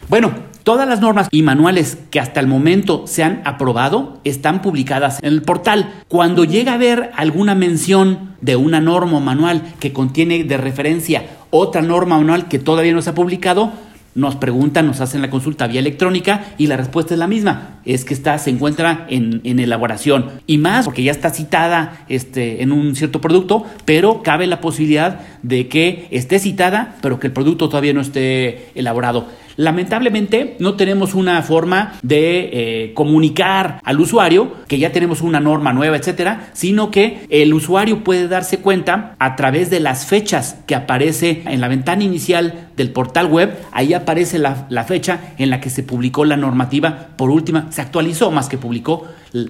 Bueno, 0.09 0.33
todas 0.63 0.87
las 0.87 1.01
normas 1.01 1.27
y 1.31 1.43
manuales 1.43 1.97
que 2.11 2.19
hasta 2.19 2.39
el 2.39 2.47
momento 2.47 3.05
se 3.07 3.23
han 3.23 3.41
aprobado 3.45 4.19
están 4.23 4.61
publicadas 4.61 5.19
en 5.21 5.33
el 5.33 5.41
portal. 5.41 5.93
Cuando 6.07 6.43
llega 6.43 6.73
a 6.73 6.75
haber 6.75 7.11
alguna 7.15 7.55
mención 7.55 8.35
de 8.41 8.55
una 8.55 8.81
norma 8.81 9.17
o 9.17 9.21
manual 9.21 9.63
que 9.79 9.93
contiene 9.93 10.43
de 10.43 10.57
referencia 10.57 11.25
otra 11.49 11.81
norma 11.81 12.17
o 12.17 12.19
manual 12.19 12.47
que 12.47 12.59
todavía 12.59 12.93
no 12.93 13.01
se 13.01 13.11
ha 13.11 13.15
publicado, 13.15 13.71
nos 14.17 14.35
preguntan, 14.35 14.87
nos 14.87 14.99
hacen 14.99 15.21
la 15.21 15.29
consulta 15.29 15.67
vía 15.67 15.79
electrónica 15.79 16.47
y 16.57 16.65
la 16.65 16.75
respuesta 16.75 17.13
es 17.13 17.19
la 17.19 17.27
misma, 17.27 17.79
es 17.85 18.03
que 18.03 18.15
está, 18.15 18.39
se 18.39 18.49
encuentra 18.49 19.05
en, 19.09 19.41
elaboración 19.59 20.31
y 20.47 20.57
más 20.57 20.85
porque 20.85 21.03
ya 21.03 21.11
está 21.11 21.29
citada 21.29 21.99
este, 22.09 22.63
en 22.63 22.71
un 22.71 22.95
cierto 22.95 23.21
producto, 23.21 23.63
pero 23.85 24.23
cabe 24.23 24.47
la 24.47 24.59
posibilidad 24.59 25.21
de 25.43 25.67
que 25.67 26.07
esté 26.11 26.39
citada, 26.39 26.95
pero 27.01 27.19
que 27.19 27.27
el 27.27 27.33
producto 27.33 27.69
todavía 27.69 27.93
no 27.93 28.01
esté 28.01 28.69
elaborado. 28.75 29.27
Lamentablemente 29.57 30.55
no 30.59 30.75
tenemos 30.75 31.15
una 31.15 31.41
forma 31.41 31.95
de 32.03 32.49
eh, 32.53 32.93
comunicar 32.93 33.81
al 33.83 33.99
usuario 33.99 34.53
que 34.67 34.77
ya 34.77 34.91
tenemos 34.91 35.21
una 35.21 35.39
norma 35.39 35.73
nueva, 35.73 35.97
etcétera, 35.97 36.51
sino 36.53 36.91
que 36.91 37.25
el 37.29 37.51
usuario 37.55 38.03
puede 38.03 38.27
darse 38.27 38.59
cuenta 38.59 39.15
a 39.17 39.35
través 39.35 39.71
de 39.71 39.79
las 39.79 40.05
fechas 40.05 40.57
que 40.67 40.75
aparece 40.75 41.41
en 41.47 41.59
la 41.59 41.69
ventana 41.69 42.03
inicial 42.03 42.69
del 42.77 42.91
portal 42.91 43.25
web. 43.25 43.57
Ahí 43.71 43.95
aparece 43.95 44.37
la, 44.37 44.67
la 44.69 44.83
fecha 44.83 45.33
en 45.39 45.49
la 45.49 45.59
que 45.59 45.71
se 45.71 45.81
publicó 45.81 46.23
la 46.23 46.37
normativa 46.37 47.07
por 47.17 47.31
última, 47.31 47.71
se 47.71 47.81
actualizó 47.81 48.29
más 48.29 48.49
que 48.49 48.59
publicó 48.59 49.07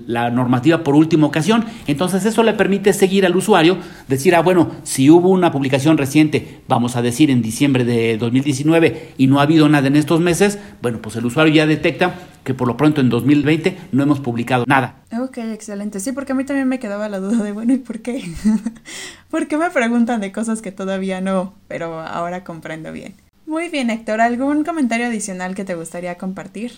la 0.07 0.29
normativa 0.29 0.83
por 0.83 0.95
última 0.95 1.27
ocasión. 1.27 1.65
Entonces 1.87 2.25
eso 2.25 2.43
le 2.43 2.53
permite 2.53 2.93
seguir 2.93 3.25
al 3.25 3.35
usuario, 3.35 3.77
decir, 4.07 4.35
ah, 4.35 4.41
bueno, 4.41 4.71
si 4.83 5.09
hubo 5.09 5.29
una 5.29 5.51
publicación 5.51 5.97
reciente, 5.97 6.61
vamos 6.67 6.95
a 6.95 7.01
decir 7.01 7.31
en 7.31 7.41
diciembre 7.41 7.85
de 7.85 8.17
2019 8.17 9.13
y 9.17 9.27
no 9.27 9.39
ha 9.39 9.43
habido 9.43 9.69
nada 9.69 9.87
en 9.87 9.95
estos 9.95 10.19
meses, 10.19 10.59
bueno, 10.81 10.99
pues 11.01 11.15
el 11.15 11.25
usuario 11.25 11.53
ya 11.53 11.65
detecta 11.65 12.15
que 12.43 12.53
por 12.53 12.67
lo 12.67 12.77
pronto 12.77 13.01
en 13.01 13.09
2020 13.09 13.77
no 13.91 14.03
hemos 14.03 14.21
publicado 14.21 14.63
nada. 14.67 15.01
Ok, 15.19 15.39
excelente. 15.39 15.99
Sí, 15.99 16.13
porque 16.13 16.31
a 16.31 16.35
mí 16.35 16.45
también 16.45 16.69
me 16.69 16.79
quedaba 16.79 17.09
la 17.09 17.19
duda 17.19 17.43
de, 17.43 17.51
bueno, 17.51 17.73
¿y 17.73 17.77
por 17.77 17.99
qué? 17.99 18.23
¿Por 19.29 19.47
qué 19.47 19.57
me 19.57 19.69
preguntan 19.69 20.21
de 20.21 20.31
cosas 20.31 20.61
que 20.61 20.71
todavía 20.71 21.19
no? 21.19 21.53
Pero 21.67 21.99
ahora 21.99 22.45
comprendo 22.45 22.93
bien. 22.93 23.15
Muy 23.45 23.67
bien, 23.67 23.89
Héctor, 23.89 24.21
¿algún 24.21 24.63
comentario 24.63 25.07
adicional 25.07 25.55
que 25.55 25.65
te 25.65 25.75
gustaría 25.75 26.17
compartir? 26.17 26.71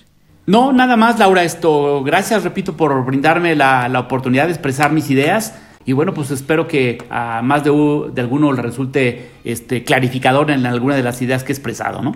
No, 0.46 0.72
nada 0.74 0.98
más, 0.98 1.20
Laura, 1.20 1.44
esto, 1.44 2.04
gracias, 2.04 2.44
repito, 2.44 2.76
por 2.76 3.06
brindarme 3.06 3.56
la, 3.56 3.92
oportunidad 4.00 4.46
de 4.46 4.52
expresar 4.52 4.92
mis 4.92 5.10
ideas. 5.10 5.54
Y 5.86 5.94
bueno, 5.94 6.14
pues 6.14 6.32
espero 6.32 6.68
que 6.68 7.04
a 7.10 7.42
más 7.42 7.64
de, 7.64 7.72
de 8.14 8.22
alguno 8.22 8.52
le 8.52 8.62
resulte 8.62 9.32
este, 9.44 9.84
clarificador 9.84 10.52
en 10.52 10.66
alguna 10.66 10.96
de 10.96 11.04
las 11.04 11.22
ideas 11.22 11.44
que 11.44 11.52
he 11.52 11.56
expresado, 11.56 12.02
¿no? 12.02 12.16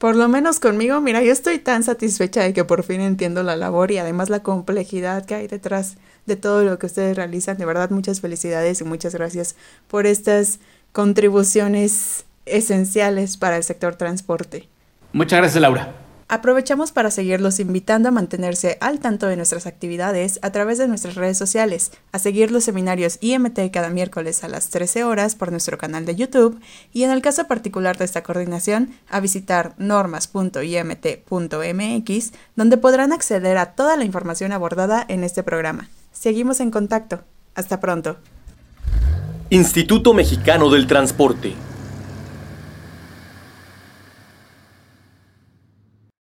Por 0.00 0.16
lo 0.16 0.28
menos 0.28 0.60
conmigo, 0.60 0.98
mira, 1.02 1.22
yo 1.22 1.30
estoy 1.30 1.58
tan 1.58 1.82
satisfecha 1.82 2.42
de 2.42 2.54
que 2.54 2.64
por 2.64 2.84
fin 2.84 3.02
entiendo 3.02 3.42
la 3.42 3.54
labor 3.54 3.90
y 3.90 3.98
además 3.98 4.30
la 4.30 4.42
complejidad 4.42 5.26
que 5.26 5.34
hay 5.34 5.46
detrás 5.46 5.98
de 6.24 6.36
todo 6.36 6.64
lo 6.64 6.78
que 6.78 6.86
ustedes 6.86 7.14
realizan. 7.14 7.58
De 7.58 7.66
verdad, 7.66 7.90
muchas 7.90 8.22
felicidades 8.22 8.80
y 8.80 8.84
muchas 8.84 9.14
gracias 9.14 9.56
por 9.88 10.06
estas 10.06 10.58
contribuciones 10.92 12.24
esenciales 12.46 13.36
para 13.36 13.58
el 13.58 13.62
sector 13.62 13.96
transporte. 13.96 14.70
Muchas 15.12 15.40
gracias, 15.40 15.60
Laura. 15.60 15.92
Aprovechamos 16.32 16.92
para 16.92 17.10
seguirlos 17.10 17.58
invitando 17.58 18.08
a 18.08 18.12
mantenerse 18.12 18.78
al 18.80 19.00
tanto 19.00 19.26
de 19.26 19.34
nuestras 19.34 19.66
actividades 19.66 20.38
a 20.42 20.52
través 20.52 20.78
de 20.78 20.86
nuestras 20.86 21.16
redes 21.16 21.36
sociales, 21.36 21.90
a 22.12 22.20
seguir 22.20 22.52
los 22.52 22.62
seminarios 22.62 23.18
IMT 23.20 23.58
cada 23.72 23.90
miércoles 23.90 24.44
a 24.44 24.48
las 24.48 24.70
13 24.70 25.02
horas 25.02 25.34
por 25.34 25.50
nuestro 25.50 25.76
canal 25.76 26.06
de 26.06 26.14
YouTube 26.14 26.60
y 26.92 27.02
en 27.02 27.10
el 27.10 27.20
caso 27.20 27.48
particular 27.48 27.98
de 27.98 28.04
esta 28.04 28.22
coordinación, 28.22 28.92
a 29.08 29.18
visitar 29.18 29.74
normas.imt.mx 29.78 32.32
donde 32.54 32.76
podrán 32.76 33.12
acceder 33.12 33.58
a 33.58 33.74
toda 33.74 33.96
la 33.96 34.04
información 34.04 34.52
abordada 34.52 35.04
en 35.08 35.24
este 35.24 35.42
programa. 35.42 35.90
Seguimos 36.12 36.60
en 36.60 36.70
contacto. 36.70 37.24
Hasta 37.56 37.80
pronto. 37.80 38.18
Instituto 39.50 40.14
Mexicano 40.14 40.70
del 40.70 40.86
Transporte 40.86 41.56